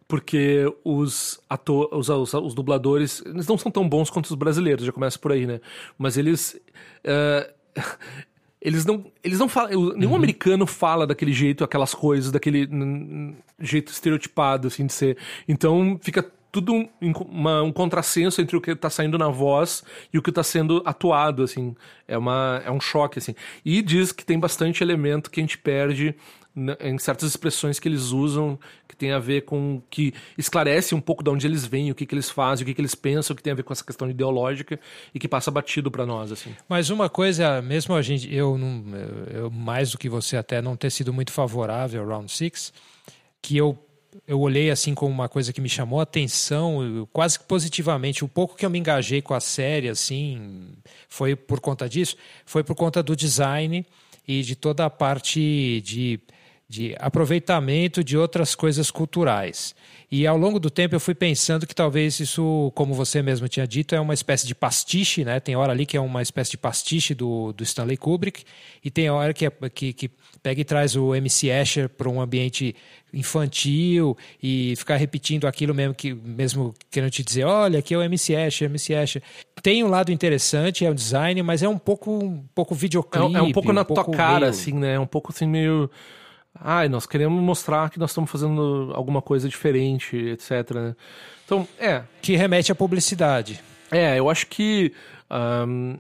porque 0.09 0.73
os, 0.85 1.41
ator, 1.51 1.89
os, 1.93 2.09
os, 2.09 2.35
os, 2.35 2.55
dubladores 2.55 3.23
eles 3.27 3.47
não 3.49 3.59
são 3.59 3.73
tão 3.73 3.89
bons 3.89 4.09
quanto 4.09 4.27
os 4.27 4.35
brasileiros, 4.35 4.85
já 4.85 4.93
começa 4.93 5.19
por 5.19 5.33
aí, 5.33 5.47
né? 5.47 5.61
Mas 5.99 6.17
eles. 6.17 6.61
Uh, 7.05 7.57
eles 8.61 8.85
não, 8.85 9.05
eles 9.23 9.39
não 9.39 9.49
falam. 9.49 9.95
Nenhum 9.95 10.11
uhum. 10.11 10.17
americano 10.17 10.67
fala 10.67 11.07
daquele 11.07 11.33
jeito, 11.33 11.63
aquelas 11.63 11.95
coisas, 11.95 12.33
daquele 12.33 12.69
jeito 13.61 13.93
estereotipado, 13.93 14.67
assim, 14.67 14.87
de 14.87 14.93
ser. 14.93 15.17
Então 15.47 15.99
fica 16.03 16.29
tudo 16.57 16.73
um, 16.73 16.89
uma, 17.29 17.63
um 17.63 17.71
contrassenso 17.71 18.41
entre 18.41 18.57
o 18.57 18.61
que 18.61 18.71
está 18.71 18.89
saindo 18.89 19.19
na 19.19 19.29
voz 19.29 19.85
e 20.13 20.17
o 20.17 20.23
que 20.23 20.31
está 20.31 20.43
sendo 20.43 20.83
atuado, 20.87 21.43
assim. 21.43 21.77
É, 22.09 22.17
uma, 22.17 22.63
é 22.65 22.71
um 22.71 22.81
choque, 22.81 23.19
assim. 23.19 23.35
E 23.63 23.83
diz 23.83 24.11
que 24.11 24.25
tem 24.25 24.39
bastante 24.39 24.83
elemento 24.83 25.31
que 25.31 25.39
a 25.39 25.43
gente 25.43 25.59
perde 25.59 26.15
em 26.81 26.97
certas 26.99 27.29
expressões 27.29 27.79
que 27.79 27.87
eles 27.87 28.13
usam 28.13 28.59
que 28.89 28.97
tem 28.97 29.13
a 29.13 29.19
ver 29.19 29.43
com 29.43 29.83
que 29.91 30.15
esclarece 30.39 30.95
um 30.95 31.01
pouco 31.03 31.23
de 31.23 31.29
onde 31.29 31.47
eles 31.47 31.67
vêm, 31.67 31.91
o 31.91 31.95
que, 31.95 32.07
que 32.07 32.15
eles 32.15 32.31
fazem, 32.31 32.63
o 32.63 32.67
que, 32.67 32.73
que 32.73 32.81
eles 32.81 32.95
pensam, 32.95 33.37
que 33.37 33.43
tem 33.43 33.53
a 33.53 33.57
ver 33.57 33.63
com 33.63 33.75
essa 33.75 33.85
questão 33.85 34.09
ideológica 34.09 34.81
e 35.15 35.19
que 35.19 35.29
passa 35.29 35.51
batido 35.51 35.91
para 35.91 36.07
nós 36.07 36.33
assim. 36.33 36.57
Mas 36.67 36.89
uma 36.89 37.11
coisa, 37.11 37.61
mesmo 37.61 37.95
a 37.95 38.01
gente, 38.01 38.35
eu, 38.35 38.57
não, 38.57 38.83
eu 39.31 39.51
mais 39.51 39.91
do 39.91 39.99
que 39.99 40.09
você 40.09 40.39
até 40.39 40.63
não 40.63 40.75
ter 40.75 40.89
sido 40.89 41.13
muito 41.13 41.31
favorável 41.31 42.01
ao 42.01 42.09
Round 42.09 42.33
Six, 42.33 42.73
que 43.43 43.59
eu 43.59 43.79
eu 44.27 44.41
olhei 44.41 44.71
assim 44.71 44.95
como 44.95 45.13
uma 45.13 45.29
coisa 45.29 45.53
que 45.53 45.61
me 45.61 45.69
chamou 45.69 46.01
a 46.01 46.05
atenção, 46.05 47.09
quase 47.13 47.39
que 47.39 47.45
positivamente. 47.45 48.25
O 48.25 48.29
pouco 48.29 48.57
que 48.57 48.65
eu 48.65 48.71
me 48.71 48.79
engajei 48.79 49.21
com 49.21 49.35
a 49.35 49.41
série, 49.41 49.89
assim, 49.89 50.69
foi 51.09 51.35
por 51.35 51.61
conta 51.61 51.89
disso, 51.89 52.17
foi 52.45 52.63
por 52.63 52.75
conta 52.75 53.03
do 53.03 53.17
design 53.17 53.85
e 54.27 54.43
de 54.43 54.57
toda 54.57 54.85
a 54.85 54.91
parte 54.91 55.81
de, 55.85 56.21
de 56.69 56.97
aproveitamento 56.99 58.03
de 58.03 58.17
outras 58.17 58.55
coisas 58.55 58.91
culturais. 58.91 59.75
E 60.11 60.27
ao 60.27 60.37
longo 60.37 60.59
do 60.59 60.71
tempo 60.71 60.95
eu 60.95 61.01
fui 61.01 61.15
pensando 61.15 61.67
que 61.67 61.75
talvez 61.75 62.19
isso, 62.19 62.73
como 62.75 62.93
você 62.95 63.23
mesmo 63.23 63.49
tinha 63.49 63.67
dito, 63.67 63.95
é 63.95 64.01
uma 64.01 64.15
espécie 64.15 64.47
de 64.47 64.55
pastiche, 64.55 65.25
né? 65.25 65.39
Tem 65.39 65.55
hora 65.57 65.73
ali 65.73 65.87
que 65.87 65.97
é 65.97 66.01
uma 66.01 66.23
espécie 66.23 66.53
de 66.53 66.59
pastiche 66.59 67.15
do, 67.15 67.53
do 67.53 67.63
Stanley 67.63 67.97
Kubrick, 67.97 68.45
e 68.85 68.91
tem 68.91 69.09
hora 69.11 69.33
que, 69.33 69.47
é, 69.47 69.51
que, 69.73 69.93
que 69.93 70.11
pega 70.43 70.61
e 70.61 70.65
traz 70.65 70.97
o 70.97 71.15
MC 71.15 71.49
Escher 71.49 71.89
para 71.89 72.09
um 72.09 72.21
ambiente 72.21 72.75
infantil 73.13 74.17
e 74.43 74.75
ficar 74.77 74.97
repetindo 74.97 75.47
aquilo 75.47 75.75
mesmo 75.75 75.95
que 75.95 76.13
mesmo 76.15 76.75
querendo 76.91 77.11
te 77.11 77.23
dizer, 77.23 77.45
olha, 77.45 77.79
aqui 77.79 77.95
é 77.95 77.99
o 77.99 78.03
MC 78.03 78.35
Escher, 78.35 78.67
MC 78.67 78.93
Escher. 78.93 79.23
Tem 79.63 79.83
um 79.83 79.89
lado 79.89 80.13
interessante, 80.13 80.85
é 80.85 80.91
o 80.91 80.95
design, 80.95 81.43
mas 81.43 81.63
é 81.63 81.69
um 81.69 81.79
pouco 81.79 82.13
um 82.13 82.45
pouco 82.55 82.75
videoclipe. 82.75 83.37
É, 83.37 83.39
é 83.39 83.43
um 83.43 83.53
pouco 83.53 83.73
na 83.73 83.83
um 83.83 83.85
tua 83.85 84.05
cara, 84.05 84.41
meio... 84.41 84.51
assim, 84.51 84.73
né? 84.73 84.95
É 84.95 85.01
um 85.01 85.07
pouco 85.07 85.33
assim 85.33 85.47
meio 85.47 85.91
ai, 86.61 86.89
nós 86.89 87.07
queremos 87.07 87.43
mostrar 87.43 87.91
que 87.91 87.99
nós 87.99 88.11
estamos 88.11 88.31
fazendo 88.31 88.93
alguma 88.95 89.23
coisa 89.23 89.49
diferente, 89.49 90.17
etc. 90.17 90.75
Né? 90.75 90.97
Então, 91.45 91.67
é. 91.79 92.03
Que 92.21 92.37
remete 92.37 92.73
à 92.73 92.75
publicidade. 92.75 93.61
É, 93.91 94.19
eu 94.19 94.29
acho 94.29 94.47
que 94.49 94.93
um, 95.31 95.99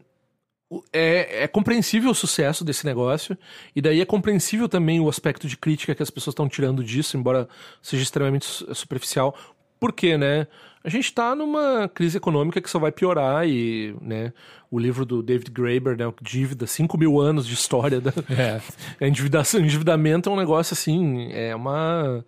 é, 0.92 1.45
é, 1.45 1.49
compreensível 1.49 2.11
o 2.11 2.14
sucesso 2.14 2.64
desse 2.64 2.85
negócio, 2.85 3.38
e 3.75 3.81
daí 3.81 4.01
é 4.01 4.05
compreensível 4.05 4.69
também 4.69 5.01
o 5.01 5.09
aspecto 5.09 5.47
de 5.47 5.57
crítica 5.57 5.95
que 5.95 6.03
as 6.03 6.11
pessoas 6.11 6.33
estão 6.33 6.49
tirando 6.49 6.83
disso, 6.83 7.16
embora 7.16 7.49
seja 7.81 8.03
extremamente 8.03 8.47
superficial. 8.75 9.37
Por 9.79 9.92
quê, 9.92 10.16
né? 10.16 10.47
A 10.87 10.88
gente 10.88 11.07
está 11.07 11.35
numa 11.35 11.90
crise 11.92 12.16
econômica 12.16 12.61
que 12.61 12.70
só 12.70 12.79
vai 12.79 12.92
piorar 12.92 13.44
e, 13.44 13.92
né, 14.01 14.33
o 14.70 14.79
livro 14.79 15.05
do 15.05 15.20
David 15.20 15.51
Graeber, 15.51 15.96
né, 15.96 16.05
Dívida, 16.22 16.64
5 16.64 16.96
mil 16.96 17.20
anos 17.20 17.44
de 17.44 17.55
história 17.55 18.01
da 18.01 18.12
é. 18.31 18.61
endividação, 19.05 19.59
endividamento 19.59 20.31
é 20.31 20.33
um 20.33 20.37
negócio 20.37 20.75
assim, 20.75 21.29
é 21.33 21.57
uma... 21.57 22.25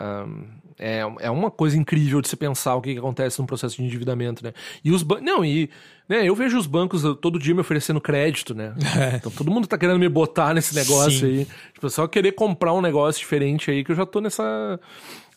Um, 0.00 0.44
é, 0.78 1.00
é 1.18 1.28
uma 1.28 1.50
coisa 1.50 1.76
incrível 1.76 2.20
de 2.20 2.28
se 2.28 2.36
pensar 2.36 2.76
o 2.76 2.80
que, 2.80 2.92
que 2.92 3.00
acontece 3.00 3.40
num 3.40 3.46
processo 3.46 3.76
de 3.76 3.82
endividamento, 3.82 4.44
né? 4.44 4.52
E 4.84 4.92
os 4.92 5.02
bancos. 5.02 5.24
Não, 5.24 5.44
e 5.44 5.68
né, 6.08 6.24
eu 6.24 6.36
vejo 6.36 6.56
os 6.56 6.68
bancos 6.68 7.02
todo 7.20 7.36
dia 7.36 7.52
me 7.52 7.60
oferecendo 7.60 8.00
crédito, 8.00 8.54
né? 8.54 8.74
É. 8.96 9.16
Então 9.16 9.32
todo 9.32 9.50
mundo 9.50 9.66
tá 9.66 9.76
querendo 9.76 9.98
me 9.98 10.08
botar 10.08 10.54
nesse 10.54 10.72
negócio 10.76 11.18
Sim. 11.18 11.26
aí. 11.26 11.48
Tipo, 11.74 11.90
só 11.90 12.06
querer 12.06 12.30
comprar 12.30 12.72
um 12.74 12.80
negócio 12.80 13.18
diferente 13.18 13.72
aí 13.72 13.82
que 13.82 13.90
eu 13.90 13.96
já 13.96 14.06
tô 14.06 14.20
nessa 14.20 14.78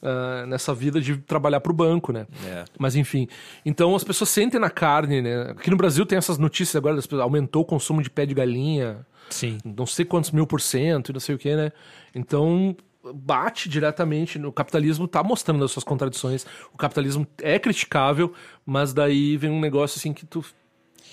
uh, 0.01 0.45
nessa 0.47 0.73
vida 0.73 0.99
de 0.99 1.17
trabalhar 1.17 1.59
para 1.61 1.71
o 1.71 1.75
banco, 1.75 2.11
né? 2.11 2.27
É. 2.45 2.65
Mas 2.77 2.95
enfim, 2.95 3.27
então 3.65 3.95
as 3.95 4.03
pessoas 4.03 4.29
sentem 4.29 4.59
na 4.59 4.69
carne, 4.69 5.21
né? 5.21 5.51
Aqui 5.51 5.69
no 5.69 5.77
Brasil 5.77 6.05
tem 6.05 6.17
essas 6.17 6.37
notícias 6.37 6.75
agora, 6.75 6.95
das 6.95 7.05
pessoas, 7.05 7.21
aumentou 7.21 7.61
o 7.61 7.65
consumo 7.65 8.01
de 8.01 8.09
pé 8.09 8.25
de 8.25 8.33
galinha, 8.33 9.05
Sim. 9.29 9.57
não 9.63 9.85
sei 9.85 10.05
quantos 10.05 10.31
mil 10.31 10.47
por 10.47 10.61
cento 10.61 11.09
e 11.09 11.13
não 11.13 11.19
sei 11.19 11.35
o 11.35 11.37
que, 11.37 11.55
né? 11.55 11.71
Então 12.13 12.75
bate 13.13 13.67
diretamente 13.67 14.37
no 14.37 14.51
capitalismo 14.51 15.05
está 15.05 15.23
mostrando 15.23 15.63
as 15.63 15.71
suas 15.71 15.83
contradições. 15.83 16.45
O 16.73 16.77
capitalismo 16.77 17.25
é 17.41 17.57
criticável, 17.57 18.33
mas 18.65 18.93
daí 18.93 19.37
vem 19.37 19.49
um 19.49 19.59
negócio 19.59 19.97
assim 19.97 20.13
que 20.13 20.25
tu 20.25 20.45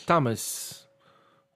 tá, 0.04 0.20
mas 0.20 0.77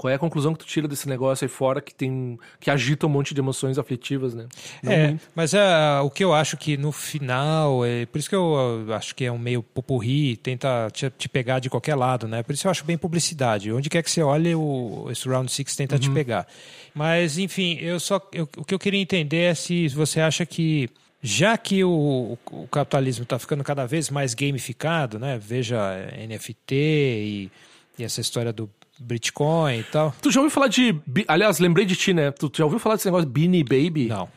qual 0.03 0.11
é 0.11 0.17
a 0.17 0.19
conclusão 0.19 0.53
que 0.53 0.59
tu 0.59 0.67
tira 0.67 0.89
desse 0.89 1.09
negócio 1.09 1.45
aí 1.45 1.49
fora 1.49 1.81
que 1.81 1.95
tem 1.95 2.37
que 2.59 2.69
agita 2.69 3.07
um 3.07 3.09
monte 3.09 3.33
de 3.33 3.41
emoções 3.41 3.79
afetivas, 3.79 4.35
né? 4.35 4.49
Não 4.83 4.91
é, 4.91 5.09
muito. 5.11 5.29
mas 5.33 5.55
é, 5.55 6.01
o 6.01 6.11
que 6.11 6.25
eu 6.25 6.35
acho 6.35 6.57
que 6.57 6.77
no 6.77 6.91
final, 6.91 7.85
é, 7.85 8.05
por 8.07 8.19
isso 8.19 8.29
que 8.29 8.35
eu 8.35 8.85
acho 8.93 9.15
que 9.15 9.25
é 9.25 9.31
um 9.31 9.39
meio 9.39 9.63
pupurri, 9.63 10.37
tenta 10.37 10.89
te, 10.93 11.09
te, 11.11 11.29
pegar 11.29 11.61
de 11.61 11.71
qualquer 11.71 11.95
lado, 11.95 12.27
né? 12.27 12.43
Por 12.43 12.53
isso 12.53 12.67
eu 12.67 12.71
acho 12.73 12.85
bem 12.85 12.99
publicidade. 12.99 13.73
Onde 13.73 13.89
quer 13.89 14.03
que 14.03 14.11
você 14.11 14.25
olhe, 14.25 14.53
o, 14.57 15.07
esse 15.09 15.29
Round 15.29 15.53
Six 15.53 15.77
tenta 15.77 15.95
uhum. 15.95 16.01
te 16.01 16.11
pegar. 16.11 16.49
Mas, 16.93 17.39
enfim, 17.39 17.79
eu 17.81 18.01
só, 18.01 18.21
eu, 18.33 18.49
o 18.57 18.65
que 18.65 18.75
eu 18.75 18.81
queria 18.81 19.01
entender 19.01 19.43
é 19.43 19.55
se 19.55 19.87
você 19.87 20.21
acha 20.21 20.45
que 20.45 20.91
já 21.23 21.57
que 21.57 21.85
o, 21.85 22.37
o 22.51 22.67
capitalismo 22.67 23.23
está 23.23 23.39
ficando 23.39 23.63
cada 23.63 23.87
vez 23.87 24.11
mais 24.11 24.35
gamificado, 24.35 25.21
né? 25.21 25.39
Veja 25.41 25.79
NFT 26.27 26.75
e, 26.75 27.51
e 27.97 28.03
essa 28.03 28.21
história 28.21 28.53
do 28.53 28.69
Bitcoin 29.01 29.79
e 29.79 29.85
tal. 29.85 30.15
Tu 30.21 30.31
já 30.31 30.41
ouviu 30.41 30.51
falar 30.51 30.69
de. 30.69 31.01
Aliás, 31.27 31.59
lembrei 31.59 31.85
de 31.85 31.97
ti, 31.97 32.13
né? 32.13 32.31
Tu 32.31 32.51
já 32.55 32.65
ouviu 32.65 32.79
falar 32.79 32.97
desse 32.97 33.07
negócio 33.07 33.27
de 33.27 33.33
Beanie 33.33 33.65
Baby? 33.65 34.09
Não. 34.09 34.29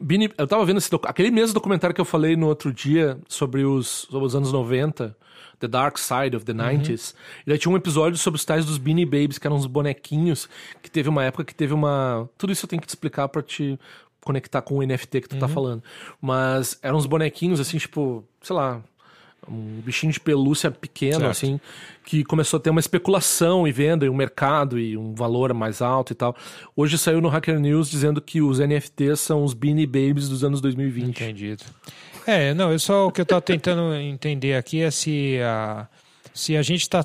Beanie, 0.00 0.30
eu 0.38 0.46
tava 0.46 0.64
vendo 0.64 0.78
esse 0.78 0.90
doc... 0.90 1.06
aquele 1.06 1.30
mesmo 1.30 1.54
documentário 1.54 1.94
que 1.94 2.00
eu 2.00 2.04
falei 2.04 2.36
no 2.36 2.46
outro 2.46 2.72
dia 2.72 3.18
sobre 3.28 3.64
os, 3.64 4.06
sobre 4.10 4.26
os 4.26 4.36
anos 4.36 4.52
90, 4.52 5.16
The 5.58 5.66
Dark 5.66 5.98
Side 5.98 6.36
of 6.36 6.44
the 6.44 6.52
90s. 6.52 7.12
Uhum. 7.12 7.18
E 7.46 7.50
daí 7.50 7.58
tinha 7.58 7.72
um 7.72 7.76
episódio 7.76 8.16
sobre 8.16 8.38
os 8.38 8.44
tais 8.44 8.64
dos 8.64 8.78
Beanie 8.78 9.04
Babies, 9.04 9.38
que 9.38 9.46
eram 9.46 9.56
uns 9.56 9.66
bonequinhos, 9.66 10.48
que 10.82 10.90
teve 10.90 11.08
uma 11.08 11.24
época 11.24 11.44
que 11.44 11.54
teve 11.54 11.74
uma. 11.74 12.28
Tudo 12.38 12.52
isso 12.52 12.64
eu 12.64 12.68
tenho 12.68 12.80
que 12.80 12.86
te 12.86 12.90
explicar 12.90 13.28
pra 13.28 13.42
te 13.42 13.78
conectar 14.22 14.62
com 14.62 14.76
o 14.76 14.82
NFT 14.86 15.22
que 15.22 15.28
tu 15.28 15.30
tá 15.30 15.34
uhum. 15.36 15.40
tá 15.40 15.48
falando. 15.48 15.82
Mas 16.20 16.78
eram 16.82 16.98
uns 16.98 17.06
bonequinhos 17.06 17.58
assim, 17.58 17.78
tipo, 17.78 18.24
sei 18.40 18.54
lá, 18.54 18.82
um 19.50 19.80
bichinho 19.84 20.12
de 20.12 20.20
pelúcia 20.20 20.70
pequeno, 20.70 21.20
certo. 21.20 21.30
assim, 21.30 21.60
que 22.04 22.24
começou 22.24 22.58
a 22.58 22.60
ter 22.60 22.70
uma 22.70 22.80
especulação 22.80 23.66
e 23.66 23.72
venda 23.72 24.06
e 24.06 24.08
um 24.08 24.14
mercado 24.14 24.78
e 24.78 24.96
um 24.96 25.14
valor 25.14 25.52
mais 25.54 25.82
alto 25.82 26.12
e 26.12 26.16
tal. 26.16 26.36
Hoje 26.76 26.98
saiu 26.98 27.20
no 27.20 27.28
Hacker 27.28 27.58
News 27.58 27.90
dizendo 27.90 28.20
que 28.20 28.40
os 28.40 28.58
NFTs 28.58 29.20
são 29.20 29.44
os 29.44 29.54
Beanie 29.54 29.86
Babies 29.86 30.28
dos 30.28 30.44
anos 30.44 30.60
2020. 30.60 31.08
Entendido. 31.08 31.64
É, 32.26 32.52
não, 32.52 32.70
eu 32.70 32.78
só 32.78 33.06
o 33.06 33.12
que 33.12 33.20
eu 33.20 33.26
tô 33.26 33.40
tentando 33.40 33.94
entender 33.96 34.54
aqui 34.54 34.82
é 34.82 34.90
se 34.90 35.38
a, 35.42 35.88
se 36.34 36.56
a 36.56 36.62
gente 36.62 36.82
está 36.82 37.04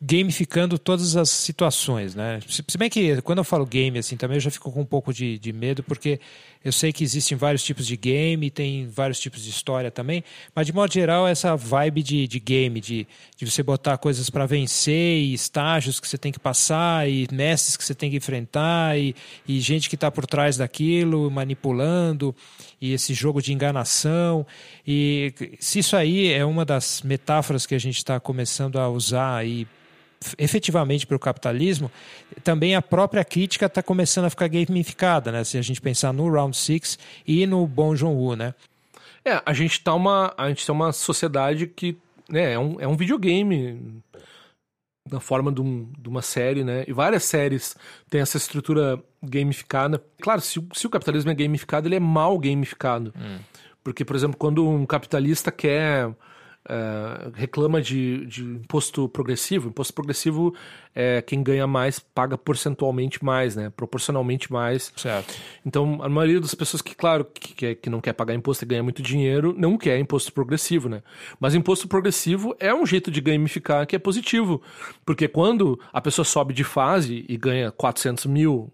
gamificando 0.00 0.78
todas 0.78 1.16
as 1.16 1.30
situações, 1.30 2.14
né? 2.14 2.40
Se 2.48 2.76
bem 2.76 2.90
que 2.90 3.20
quando 3.22 3.38
eu 3.38 3.44
falo 3.44 3.64
game 3.64 3.98
assim 3.98 4.16
também 4.16 4.36
eu 4.36 4.40
já 4.40 4.50
fico 4.50 4.70
com 4.70 4.80
um 4.80 4.84
pouco 4.84 5.12
de, 5.12 5.38
de 5.38 5.52
medo 5.52 5.82
porque 5.82 6.20
eu 6.64 6.72
sei 6.72 6.92
que 6.92 7.04
existem 7.04 7.36
vários 7.36 7.62
tipos 7.62 7.86
de 7.86 7.94
game, 7.96 8.50
tem 8.50 8.88
vários 8.88 9.20
tipos 9.20 9.44
de 9.44 9.50
história 9.50 9.90
também, 9.90 10.24
mas 10.54 10.66
de 10.66 10.72
modo 10.72 10.92
geral 10.92 11.28
essa 11.28 11.54
vibe 11.54 12.02
de, 12.02 12.26
de 12.26 12.40
game, 12.40 12.80
de, 12.80 13.06
de 13.36 13.50
você 13.50 13.62
botar 13.62 13.98
coisas 13.98 14.30
para 14.30 14.46
vencer 14.46 15.18
e 15.18 15.34
estágios 15.34 16.00
que 16.00 16.08
você 16.08 16.16
tem 16.16 16.32
que 16.32 16.38
passar 16.38 17.08
e 17.08 17.28
mestres 17.30 17.76
que 17.76 17.84
você 17.84 17.94
tem 17.94 18.10
que 18.10 18.16
enfrentar 18.16 18.98
e, 18.98 19.14
e 19.46 19.60
gente 19.60 19.90
que 19.90 19.94
está 19.94 20.10
por 20.10 20.26
trás 20.26 20.56
daquilo 20.56 21.30
manipulando 21.30 22.34
e 22.84 22.92
esse 22.92 23.14
jogo 23.14 23.40
de 23.40 23.50
enganação 23.50 24.46
e 24.86 25.32
se 25.58 25.78
isso 25.78 25.96
aí 25.96 26.30
é 26.30 26.44
uma 26.44 26.66
das 26.66 27.00
metáforas 27.00 27.64
que 27.64 27.74
a 27.74 27.78
gente 27.78 27.96
está 27.96 28.20
começando 28.20 28.78
a 28.78 28.88
usar 28.90 29.36
aí 29.36 29.66
efetivamente 30.38 31.06
para 31.06 31.16
o 31.16 31.18
capitalismo, 31.18 31.90
também 32.42 32.74
a 32.74 32.82
própria 32.82 33.24
crítica 33.24 33.66
está 33.66 33.82
começando 33.82 34.26
a 34.26 34.30
ficar 34.30 34.48
gamificada, 34.48 35.32
né? 35.32 35.44
Se 35.44 35.58
a 35.58 35.62
gente 35.62 35.80
pensar 35.80 36.12
no 36.12 36.30
Round 36.30 36.56
Six 36.56 36.98
e 37.26 37.46
no 37.46 37.66
Bong 37.66 37.96
Joon-ho, 37.96 38.34
né? 38.36 38.54
É, 39.24 39.42
a 39.44 39.52
gente 39.54 39.80
tá 39.80 39.94
uma, 39.94 40.34
a 40.36 40.48
gente 40.48 40.66
tá 40.66 40.72
uma 40.72 40.92
sociedade 40.92 41.66
que 41.66 41.96
né, 42.28 42.52
é, 42.52 42.58
um, 42.58 42.80
é 42.80 42.86
um 42.86 42.96
videogame 42.96 44.02
na 45.10 45.20
forma 45.20 45.52
de, 45.52 45.60
um, 45.60 45.90
de, 45.98 46.08
uma 46.08 46.22
série, 46.22 46.64
né? 46.64 46.84
E 46.88 46.92
várias 46.92 47.24
séries 47.24 47.76
têm 48.08 48.20
essa 48.20 48.36
estrutura 48.36 49.02
gamificada. 49.22 50.02
Claro, 50.20 50.40
se, 50.40 50.66
se 50.72 50.86
o 50.86 50.90
capitalismo 50.90 51.30
é 51.30 51.34
gamificado, 51.34 51.86
ele 51.86 51.96
é 51.96 52.00
mal 52.00 52.38
gamificado. 52.38 53.12
Hum. 53.16 53.38
Porque, 53.82 54.04
por 54.04 54.16
exemplo, 54.16 54.36
quando 54.36 54.66
um 54.66 54.86
capitalista 54.86 55.52
quer 55.52 56.10
Uh, 56.66 57.30
reclama 57.34 57.82
de, 57.82 58.24
de, 58.24 58.42
imposto 58.42 59.06
progressivo. 59.08 59.68
Imposto 59.68 59.92
progressivo 59.92 60.54
é 60.94 61.20
quem 61.20 61.42
ganha 61.42 61.66
mais 61.66 61.98
paga 61.98 62.38
percentualmente 62.38 63.22
mais, 63.22 63.54
né? 63.54 63.70
Proporcionalmente 63.76 64.50
mais. 64.50 64.90
Certo. 64.96 65.34
Então, 65.64 66.02
a 66.02 66.08
maioria 66.08 66.40
das 66.40 66.54
pessoas 66.54 66.80
que, 66.80 66.94
claro, 66.94 67.26
que, 67.26 67.74
que 67.74 67.90
não 67.90 68.00
quer 68.00 68.14
pagar 68.14 68.34
imposto 68.34 68.64
e 68.64 68.66
ganha 68.66 68.82
muito 68.82 69.02
dinheiro, 69.02 69.54
não 69.58 69.76
quer 69.76 69.98
imposto 69.98 70.32
progressivo, 70.32 70.88
né? 70.88 71.02
Mas 71.38 71.54
imposto 71.54 71.86
progressivo 71.86 72.56
é 72.58 72.74
um 72.74 72.86
jeito 72.86 73.10
de 73.10 73.20
gamificar 73.20 73.86
que 73.86 73.94
é 73.94 73.98
positivo. 73.98 74.62
Porque 75.04 75.28
quando 75.28 75.78
a 75.92 76.00
pessoa 76.00 76.24
sobe 76.24 76.54
de 76.54 76.64
fase 76.64 77.26
e 77.28 77.36
ganha 77.36 77.70
400 77.70 78.24
mil, 78.24 78.72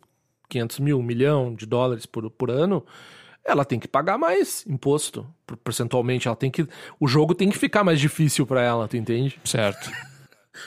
500 0.49 0.79
mil, 0.79 0.99
um 1.01 1.03
milhão 1.03 1.55
de 1.55 1.67
dólares 1.67 2.07
por, 2.07 2.31
por 2.31 2.51
ano 2.51 2.85
ela 3.45 3.65
tem 3.65 3.79
que 3.79 3.89
pagar 3.89 4.19
mais 4.19 4.65
imposto, 4.67 5.27
percentualmente. 5.65 6.29
Ela 6.29 6.37
tem 6.37 6.51
que. 6.51 6.67
O 6.99 7.07
jogo 7.07 7.35
tem 7.35 7.51
que 7.51 7.59
ficar 7.59 7.83
mais 7.83 8.01
difícil 8.01 8.47
para 8.47 8.63
ela, 8.63 8.87
tu 8.87 8.97
entende? 8.97 9.41
Certo. 9.45 9.91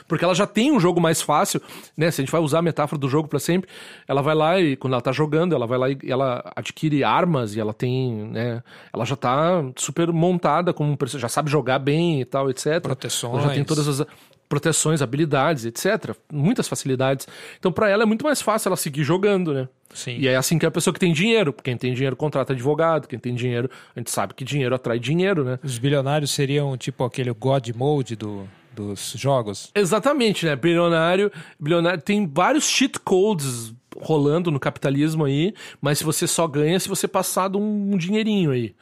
Porque 0.07 0.23
ela 0.23 0.33
já 0.33 0.47
tem 0.47 0.71
um 0.71 0.79
jogo 0.79 0.99
mais 0.99 1.21
fácil, 1.21 1.61
né? 1.95 2.09
Se 2.09 2.21
a 2.21 2.23
gente 2.23 2.31
vai 2.31 2.41
usar 2.41 2.59
a 2.59 2.61
metáfora 2.61 2.99
do 2.99 3.07
jogo 3.07 3.27
para 3.27 3.39
sempre, 3.39 3.69
ela 4.07 4.21
vai 4.21 4.33
lá 4.33 4.59
e 4.59 4.75
quando 4.75 4.93
ela 4.93 5.01
tá 5.01 5.11
jogando, 5.11 5.53
ela 5.53 5.67
vai 5.67 5.77
lá 5.77 5.89
e 5.89 5.97
ela 6.07 6.51
adquire 6.55 7.03
armas 7.03 7.55
e 7.55 7.59
ela 7.59 7.73
tem, 7.73 8.27
né? 8.29 8.63
Ela 8.91 9.05
já 9.05 9.15
tá 9.15 9.63
super 9.75 10.11
montada 10.11 10.73
como 10.73 10.97
já 11.05 11.29
sabe 11.29 11.51
jogar 11.51 11.79
bem 11.79 12.21
e 12.21 12.25
tal, 12.25 12.49
etc. 12.49 12.81
Proteções. 12.81 13.33
Ela 13.33 13.49
já 13.49 13.53
tem 13.53 13.63
todas 13.63 13.87
as 13.87 14.07
proteções, 14.53 15.01
habilidades, 15.01 15.65
etc. 15.65 16.15
Muitas 16.31 16.67
facilidades. 16.67 17.27
Então, 17.57 17.71
para 17.71 17.89
ela 17.89 18.03
é 18.03 18.05
muito 18.05 18.23
mais 18.23 18.39
fácil 18.39 18.69
ela 18.69 18.77
seguir 18.77 19.03
jogando, 19.03 19.51
né? 19.51 19.67
Sim. 19.91 20.15
E 20.19 20.27
é 20.27 20.35
assim 20.35 20.59
que 20.59 20.65
é 20.65 20.69
a 20.69 20.71
pessoa 20.71 20.93
que 20.93 20.99
tem 20.99 21.11
dinheiro. 21.11 21.51
Quem 21.51 21.75
tem 21.75 21.91
dinheiro 21.91 22.15
contrata 22.15 22.53
advogado, 22.53 23.07
quem 23.07 23.17
tem 23.17 23.33
dinheiro, 23.33 23.67
a 23.95 23.99
gente 23.99 24.11
sabe 24.11 24.35
que 24.35 24.43
dinheiro 24.43 24.75
atrai 24.75 24.99
dinheiro, 24.99 25.43
né? 25.43 25.57
Os 25.63 25.79
bilionários 25.79 26.29
seriam 26.29 26.77
tipo 26.77 27.03
aquele 27.03 27.31
God 27.33 27.67
Mode 27.75 28.15
do, 28.15 28.47
dos 28.71 29.15
jogos. 29.17 29.71
Exatamente, 29.73 30.45
né? 30.45 30.55
Bilionário, 30.55 31.31
bilionário 31.59 32.01
tem 32.03 32.27
vários 32.27 32.65
cheat 32.65 32.99
codes 32.99 33.73
rolando 33.99 34.51
no 34.51 34.59
capitalismo 34.59 35.25
aí, 35.25 35.55
mas 35.81 35.97
se 35.97 36.03
você 36.03 36.27
só 36.27 36.47
ganha 36.47 36.79
se 36.79 36.89
você 36.89 37.07
passar 37.07 37.49
de 37.49 37.57
um 37.57 37.97
dinheirinho 37.97 38.51
aí 38.51 38.75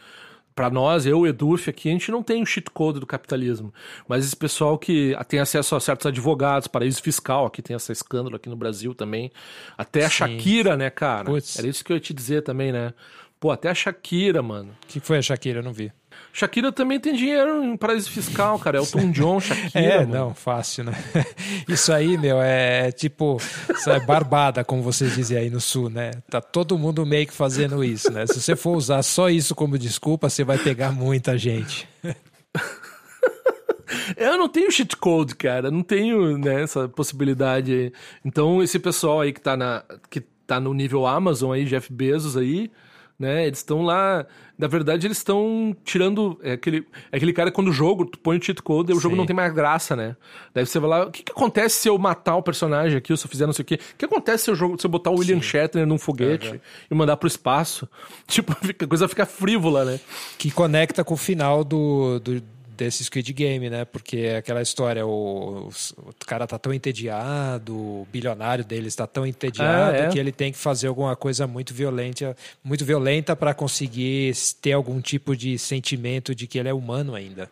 para 0.56 0.70
nós, 0.70 1.06
eu, 1.06 1.26
Eduf, 1.26 1.70
aqui, 1.70 1.90
a 1.90 1.92
gente 1.92 2.12
não 2.12 2.22
tem 2.22 2.42
o 2.42 2.46
cheat 2.46 2.70
code 2.72 3.00
do 3.00 3.06
capitalismo. 3.06 3.74
Mas 4.08 4.26
esse 4.26 4.36
pessoal 4.36 4.78
que 4.78 5.16
tem 5.28 5.40
acesso 5.40 5.76
a 5.76 5.80
certos 5.80 6.06
advogados, 6.06 6.68
paraíso 6.68 7.02
fiscal, 7.02 7.46
aqui 7.46 7.62
tem 7.62 7.76
esse 7.76 7.92
escândalo 7.92 8.36
aqui 8.36 8.50
no 8.50 8.56
Brasil 8.56 8.94
também. 8.94 9.32
Até 9.78 10.06
a 10.06 10.10
Sim. 10.10 10.16
Shakira, 10.16 10.76
né, 10.76 10.90
cara? 10.90 11.26
Puts. 11.26 11.58
Era 11.58 11.68
isso 11.68 11.84
que 11.84 11.92
eu 11.92 11.96
ia 11.96 12.02
te 12.02 12.14
dizer 12.14 12.44
também, 12.44 12.72
né? 12.72 12.94
Pô, 13.40 13.50
até 13.50 13.70
a 13.70 13.74
Shakira, 13.74 14.42
mano. 14.42 14.76
O 14.84 14.88
que 14.88 15.00
foi 15.00 15.18
a 15.18 15.22
Shakira? 15.22 15.60
Eu 15.60 15.64
não 15.64 15.74
vi. 15.74 15.92
Shakira 16.34 16.72
também 16.72 17.00
tem 17.00 17.14
dinheiro 17.14 17.64
em 17.64 17.76
paraíso 17.78 18.10
fiscal, 18.10 18.58
cara. 18.60 18.78
É 18.82 18.82
o 18.82 18.88
Tom 18.88 19.12
John, 19.12 19.40
Shakira. 19.40 19.72
É, 19.74 20.00
mano. 20.00 20.14
não, 20.14 20.34
fácil, 20.34 20.86
né? 20.86 20.94
Isso 21.68 21.92
aí, 21.92 22.18
meu, 22.18 22.42
é 22.42 22.92
tipo, 22.92 23.38
é 23.88 24.00
barbada, 24.00 24.64
como 24.64 24.82
vocês 24.82 25.14
dizem 25.14 25.38
aí 25.38 25.50
no 25.50 25.60
sul, 25.60 25.90
né? 25.90 26.12
Tá 26.30 26.42
todo 26.42 26.78
mundo 26.78 27.06
meio 27.06 27.28
que 27.28 27.34
fazendo 27.34 27.84
isso, 27.84 28.12
né? 28.12 28.26
Se 28.26 28.40
você 28.40 28.56
for 28.56 28.76
usar 28.76 29.04
só 29.04 29.30
isso 29.30 29.54
como 29.54 29.78
desculpa, 29.78 30.30
você 30.30 30.44
vai 30.44 30.58
pegar 30.58 30.92
muita 30.92 31.38
gente. 31.38 31.88
Eu 34.18 34.38
não 34.38 34.48
tenho 34.48 34.72
cheat 34.72 34.96
code, 34.96 35.36
cara. 35.36 35.70
Não 35.70 35.84
tenho 35.84 36.38
né, 36.38 36.64
essa 36.64 36.88
possibilidade 36.88 37.74
aí. 37.74 37.94
Então, 38.24 38.64
esse 38.64 38.80
pessoal 38.80 39.22
aí 39.22 39.34
que 39.34 39.42
tá, 39.42 39.58
na, 39.58 39.84
que 40.10 40.22
tá 40.48 40.60
no 40.60 40.74
nível 40.74 41.06
Amazon 41.06 41.52
aí, 41.52 41.66
Jeff 41.66 41.92
Bezos 41.92 42.38
aí, 42.38 42.72
né? 43.22 43.46
Eles 43.46 43.60
estão 43.60 43.84
lá. 43.84 44.26
Na 44.58 44.68
verdade, 44.68 45.08
eles 45.08 45.18
estão 45.18 45.76
tirando. 45.86 46.40
É 46.44 46.54
aquele, 46.54 46.86
é 47.12 47.18
aquele 47.18 47.32
cara 47.32 47.52
quando 47.52 47.70
o 47.70 47.74
jogo, 47.74 48.06
tu 48.06 48.18
põe 48.20 48.38
o 48.38 48.44
cheat 48.44 48.62
code 48.62 48.92
e 48.92 48.96
o 48.96 49.00
jogo 49.00 49.16
não 49.16 49.26
tem 49.26 49.36
mais 49.36 49.54
graça, 49.54 49.96
né? 49.96 50.16
Daí 50.54 50.66
você 50.66 50.80
vai 50.80 50.90
lá. 50.90 51.06
O 51.06 51.12
que, 51.12 51.24
que 51.24 51.32
acontece 51.32 51.76
se 51.76 51.88
eu 51.88 51.98
matar 51.98 52.36
o 52.36 52.44
personagem 52.44 52.98
aqui, 52.98 53.14
ou 53.14 53.18
se 53.18 53.26
eu 53.26 53.30
fizer 53.30 53.46
não 53.46 53.54
sei 53.54 53.64
o 53.64 53.66
quê? 53.66 53.76
O 53.76 53.98
que 53.98 54.06
acontece 54.06 54.46
se 54.46 54.52
eu, 54.52 54.56
jogo, 54.56 54.80
se 54.80 54.86
eu 54.86 54.90
botar 54.90 55.12
o 55.12 55.20
William 55.20 55.38
Sim. 55.38 55.44
Shatner 55.44 55.86
num 55.86 55.98
foguete 55.98 56.50
uhum. 56.50 56.60
e 56.90 56.96
mandar 56.96 57.16
pro 57.18 57.28
espaço? 57.28 57.88
Tipo, 58.28 58.54
a 58.54 58.88
coisa 58.88 59.08
fica 59.08 59.26
frívola, 59.26 59.86
né? 59.86 60.00
Que 60.38 60.50
conecta 60.50 61.04
com 61.04 61.14
o 61.14 61.18
final 61.18 61.64
do, 61.64 62.20
do 62.20 62.42
desse 62.82 63.04
Squid 63.04 63.32
Game, 63.32 63.70
né? 63.70 63.86
Porque 63.86 64.18
é 64.18 64.38
aquela 64.38 64.62
história, 64.62 65.06
o, 65.06 65.70
o 65.98 66.26
cara 66.26 66.48
tá 66.48 66.58
tão 66.58 66.74
entediado, 66.74 67.76
o 67.76 68.08
bilionário 68.12 68.66
dele 68.66 68.88
está 68.88 69.06
tão 69.06 69.26
entediado 69.26 69.98
ah, 69.98 70.06
é? 70.06 70.10
que 70.10 70.18
ele 70.18 70.32
tem 70.32 70.52
que 70.52 70.58
fazer 70.58 70.88
alguma 70.88 71.16
coisa 71.16 71.46
muito 71.46 71.76
violenta, 71.76 72.36
muito 72.64 72.84
violenta 72.84 73.36
para 73.36 73.54
conseguir 73.54 74.34
ter 74.60 74.72
algum 74.72 75.00
tipo 75.00 75.36
de 75.36 75.60
sentimento 75.60 76.34
de 76.34 76.48
que 76.48 76.58
ele 76.58 76.70
é 76.70 76.74
humano 76.74 77.14
ainda 77.14 77.50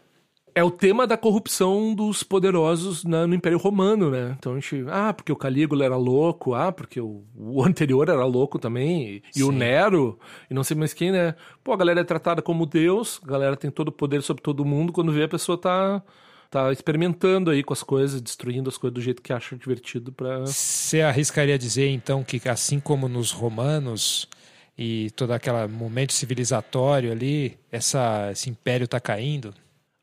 é 0.60 0.64
o 0.64 0.70
tema 0.70 1.08
da 1.08 1.16
corrupção 1.16 1.96
dos 1.96 2.22
poderosos 2.22 3.06
na, 3.06 3.26
no 3.26 3.34
Império 3.34 3.58
Romano, 3.58 4.12
né? 4.12 4.36
Então 4.38 4.54
a 4.54 4.56
gente, 4.56 4.84
ah, 4.90 5.14
porque 5.14 5.32
o 5.32 5.36
Calígula 5.36 5.86
era 5.86 5.96
louco, 5.96 6.54
ah, 6.54 6.70
porque 6.70 7.00
o, 7.00 7.24
o 7.34 7.64
anterior 7.66 8.10
era 8.10 8.26
louco 8.26 8.60
também, 8.60 9.08
e, 9.08 9.24
e, 9.38 9.44
o 9.44 9.52
Nero, 9.54 10.20
e 10.50 10.54
não 10.54 10.64
sei 10.64 10.76
mais 10.76 10.94
quem, 10.94 11.12
né? 11.12 11.34
Pô, 11.64 11.72
a 11.72 11.78
galera 11.78 12.02
é 12.02 12.04
tratada 12.04 12.42
como 12.42 12.66
Deus, 12.66 13.22
a 13.24 13.28
galera 13.28 13.56
tem 13.56 13.72
todo 13.72 13.88
o 13.88 13.92
poder 13.92 14.22
sobre 14.22 14.44
todo 14.44 14.66
mundo, 14.66 14.92
quando 14.92 15.14
vê 15.14 15.24
a 15.24 15.30
pessoa 15.30 15.58
tá 15.58 16.04
tá 16.50 16.72
experimentando 16.72 17.52
aí 17.52 17.64
com 17.64 17.74
as 17.74 17.84
coisas, 17.84 18.20
destruindo 18.20 18.70
as 18.70 18.78
coisas 18.78 18.96
do 18.96 19.02
jeito 19.02 19.22
que 19.22 19.32
acha 19.32 19.56
divertido 19.56 20.12
para 20.12 20.40
Você 20.40 21.00
arriscaria 21.00 21.60
dizer 21.60 21.90
então 21.90 22.24
que 22.24 22.42
assim 22.50 22.80
como 22.80 23.08
nos 23.08 23.32
romanos 23.32 24.28
e 24.76 25.12
todo 25.12 25.32
aquele 25.32 25.68
momento 25.68 26.12
civilizatório 26.12 27.12
ali, 27.12 27.58
essa, 27.72 28.32
esse 28.32 28.50
império 28.50 28.88
tá 28.88 29.00
caindo? 29.00 29.54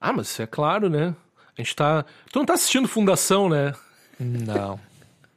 Ah, 0.07 0.13
mas 0.13 0.29
isso 0.29 0.41
é 0.41 0.47
claro, 0.47 0.89
né? 0.89 1.17
A 1.59 1.61
gente 1.61 1.75
tá. 1.75 2.05
Tu 2.31 2.39
não 2.39 2.47
tá 2.47 2.55
assistindo 2.55 2.87
Fundação, 2.87 3.49
né? 3.49 3.75
Não. 4.21 4.79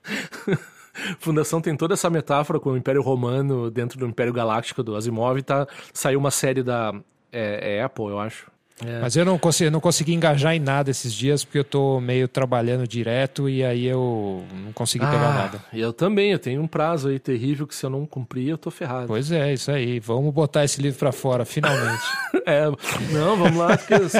Fundação 1.17 1.59
tem 1.59 1.75
toda 1.75 1.95
essa 1.95 2.07
metáfora 2.07 2.59
com 2.59 2.69
o 2.69 2.77
Império 2.77 3.01
Romano 3.01 3.71
dentro 3.71 3.97
do 3.97 4.05
Império 4.05 4.31
Galáctico 4.31 4.83
do 4.83 4.95
Asimov. 4.95 5.41
Tá... 5.41 5.67
Saiu 5.91 6.19
uma 6.19 6.29
série 6.29 6.61
da 6.61 6.93
é, 7.31 7.77
é 7.77 7.83
Apple, 7.83 8.09
eu 8.09 8.19
acho. 8.19 8.45
É. 8.85 8.99
Mas 9.01 9.15
eu 9.15 9.25
não 9.25 9.37
consegui, 9.37 9.69
não 9.69 9.79
consegui 9.79 10.13
engajar 10.13 10.55
em 10.55 10.59
nada 10.59 10.89
esses 10.89 11.13
dias 11.13 11.43
porque 11.43 11.59
eu 11.59 11.63
tô 11.63 11.99
meio 11.99 12.27
trabalhando 12.27 12.87
direto 12.87 13.49
e 13.49 13.63
aí 13.63 13.85
eu 13.85 14.43
não 14.63 14.71
consegui 14.73 15.05
ah, 15.05 15.11
pegar 15.11 15.33
nada. 15.33 15.65
Eu 15.73 15.91
também, 15.91 16.31
eu 16.31 16.39
tenho 16.39 16.61
um 16.61 16.67
prazo 16.67 17.09
aí 17.09 17.19
terrível 17.19 17.67
que 17.67 17.75
se 17.75 17.85
eu 17.85 17.89
não 17.89 18.05
cumprir 18.05 18.49
eu 18.49 18.57
tô 18.57 18.71
ferrado. 18.71 19.07
Pois 19.07 19.31
é, 19.31 19.53
isso 19.53 19.71
aí. 19.71 19.99
Vamos 19.99 20.33
botar 20.33 20.63
esse 20.63 20.81
livro 20.81 20.97
para 20.97 21.11
fora, 21.11 21.45
finalmente. 21.45 22.03
é, 22.45 22.65
não, 23.11 23.37
vamos 23.37 23.57
lá, 23.57 23.77
porque 23.77 23.93
esse 23.95 24.19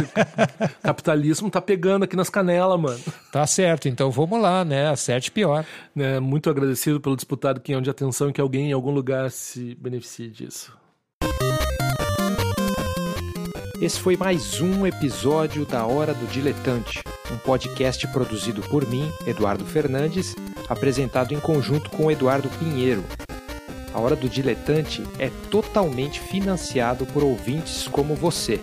capitalismo 0.83 1.49
tá 1.49 1.61
pegando 1.61 2.03
aqui 2.03 2.15
nas 2.15 2.29
canelas, 2.29 2.79
mano. 2.79 2.99
Tá 3.31 3.45
certo, 3.47 3.87
então 3.87 4.11
vamos 4.11 4.41
lá, 4.41 4.65
né? 4.65 4.89
Acerte 4.89 5.31
pior. 5.31 5.65
É, 5.95 6.19
muito 6.19 6.49
agradecido 6.49 6.99
pelo 6.99 7.15
disputado 7.15 7.59
quem 7.61 7.75
é 7.75 7.81
de 7.81 7.89
atenção 7.89 8.29
e 8.29 8.33
que 8.33 8.41
alguém 8.41 8.69
em 8.69 8.73
algum 8.73 8.91
lugar 8.91 9.31
se 9.31 9.75
beneficie 9.75 10.29
disso. 10.29 10.78
Esse 13.81 13.97
foi 13.97 14.17
mais 14.17 14.59
um 14.59 14.85
episódio 14.85 15.65
da 15.65 15.85
Hora 15.85 16.13
do 16.13 16.27
Diletante, 16.27 17.01
um 17.31 17.37
podcast 17.37 18.05
produzido 18.09 18.61
por 18.63 18.85
mim, 18.85 19.09
Eduardo 19.25 19.63
Fernandes, 19.63 20.35
apresentado 20.67 21.33
em 21.33 21.39
conjunto 21.39 21.89
com 21.89 22.11
Eduardo 22.11 22.49
Pinheiro. 22.59 23.05
A 23.93 23.99
Hora 24.01 24.17
do 24.17 24.27
Diletante 24.27 25.01
é 25.17 25.31
totalmente 25.49 26.19
financiado 26.19 27.05
por 27.05 27.23
ouvintes 27.23 27.87
como 27.87 28.15
você. 28.15 28.59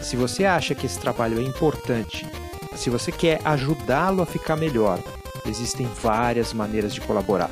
Se 0.00 0.16
você 0.16 0.44
acha 0.44 0.74
que 0.74 0.86
esse 0.86 0.98
trabalho 0.98 1.38
é 1.38 1.42
importante, 1.44 2.26
se 2.74 2.90
você 2.90 3.12
quer 3.12 3.40
ajudá-lo 3.44 4.22
a 4.22 4.26
ficar 4.26 4.56
melhor, 4.56 4.98
existem 5.46 5.86
várias 6.02 6.52
maneiras 6.52 6.92
de 6.92 7.00
colaborar. 7.00 7.50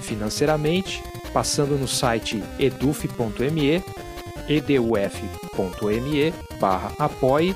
Financeiramente, 0.00 1.02
passando 1.34 1.78
no 1.78 1.86
site 1.86 2.42
eduf.me 2.58 3.84
eduf.me 4.48 6.34
barra 6.60 6.92
apoie 6.98 7.54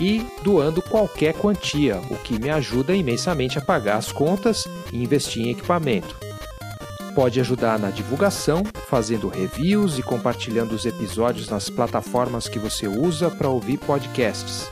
e 0.00 0.24
doando 0.42 0.80
qualquer 0.80 1.34
quantia, 1.34 2.00
o 2.08 2.16
que 2.16 2.38
me 2.38 2.50
ajuda 2.50 2.94
imensamente 2.94 3.58
a 3.58 3.60
pagar 3.60 3.96
as 3.96 4.12
contas 4.12 4.66
e 4.92 5.02
investir 5.02 5.46
em 5.46 5.50
equipamento. 5.50 6.16
Pode 7.14 7.40
ajudar 7.40 7.80
na 7.80 7.90
divulgação, 7.90 8.62
fazendo 8.88 9.28
reviews 9.28 9.98
e 9.98 10.02
compartilhando 10.02 10.72
os 10.72 10.86
episódios 10.86 11.48
nas 11.48 11.68
plataformas 11.68 12.48
que 12.48 12.60
você 12.60 12.86
usa 12.86 13.28
para 13.28 13.48
ouvir 13.48 13.78
podcasts. 13.78 14.70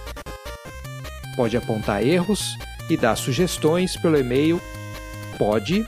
Pode 1.34 1.56
apontar 1.56 2.06
erros 2.06 2.56
e 2.88 2.96
dar 2.96 3.16
sugestões 3.16 3.96
pelo 3.96 4.16
e-mail 4.16 4.62
pod.eduf.me 5.36 5.86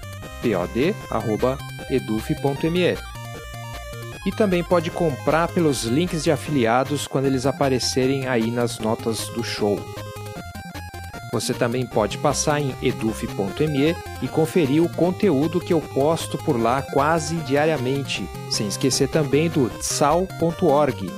e 4.29 4.31
também 4.31 4.63
pode 4.63 4.91
comprar 4.91 5.49
pelos 5.49 5.85
links 5.85 6.23
de 6.23 6.31
afiliados 6.31 7.07
quando 7.07 7.25
eles 7.25 7.47
aparecerem 7.47 8.29
aí 8.29 8.51
nas 8.51 8.79
notas 8.79 9.27
do 9.29 9.43
show. 9.43 9.81
Você 11.33 11.55
também 11.55 11.87
pode 11.87 12.19
passar 12.19 12.61
em 12.61 12.75
eduf.me 12.83 13.97
e 14.21 14.29
conferir 14.29 14.83
o 14.83 14.89
conteúdo 14.91 15.59
que 15.61 15.73
eu 15.73 15.81
posto 15.81 16.37
por 16.37 16.61
lá 16.61 16.83
quase 16.83 17.37
diariamente, 17.37 18.29
sem 18.51 18.69
esquecer 18.69 19.09
também 19.09 19.49
do 19.49 19.71
tsal.org, 19.79 21.11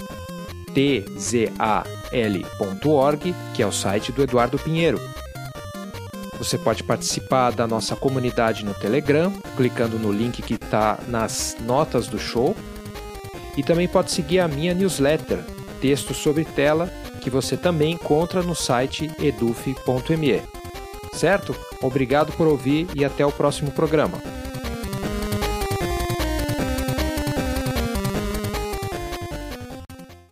tzal.org, 1.19 1.75
que 3.55 3.63
é 3.63 3.67
o 3.67 3.73
site 3.73 4.13
do 4.13 4.23
Eduardo 4.23 4.57
Pinheiro. 4.57 5.01
Você 6.39 6.57
pode 6.57 6.85
participar 6.85 7.51
da 7.51 7.67
nossa 7.67 7.97
comunidade 7.97 8.65
no 8.65 8.73
Telegram, 8.73 9.33
clicando 9.57 9.99
no 9.99 10.13
link 10.13 10.41
que 10.43 10.55
está 10.55 10.97
nas 11.09 11.57
notas 11.61 12.07
do 12.07 12.17
show 12.17 12.55
e 13.61 13.63
também 13.63 13.87
pode 13.87 14.11
seguir 14.11 14.41
a 14.41 14.49
minha 14.49 14.73
newsletter, 14.73 15.39
texto 15.83 16.15
sobre 16.15 16.47
tela, 16.47 16.91
que 17.21 17.29
você 17.29 17.59
também 17.59 17.93
encontra 17.93 18.43
no 18.43 18.55
site 18.55 19.11
eduf.me. 19.21 20.41
Certo? 21.13 21.55
Obrigado 21.83 22.33
por 22.33 22.47
ouvir 22.47 22.89
e 22.95 23.05
até 23.05 23.25
o 23.27 23.31
próximo 23.31 23.71
programa. 23.71 24.17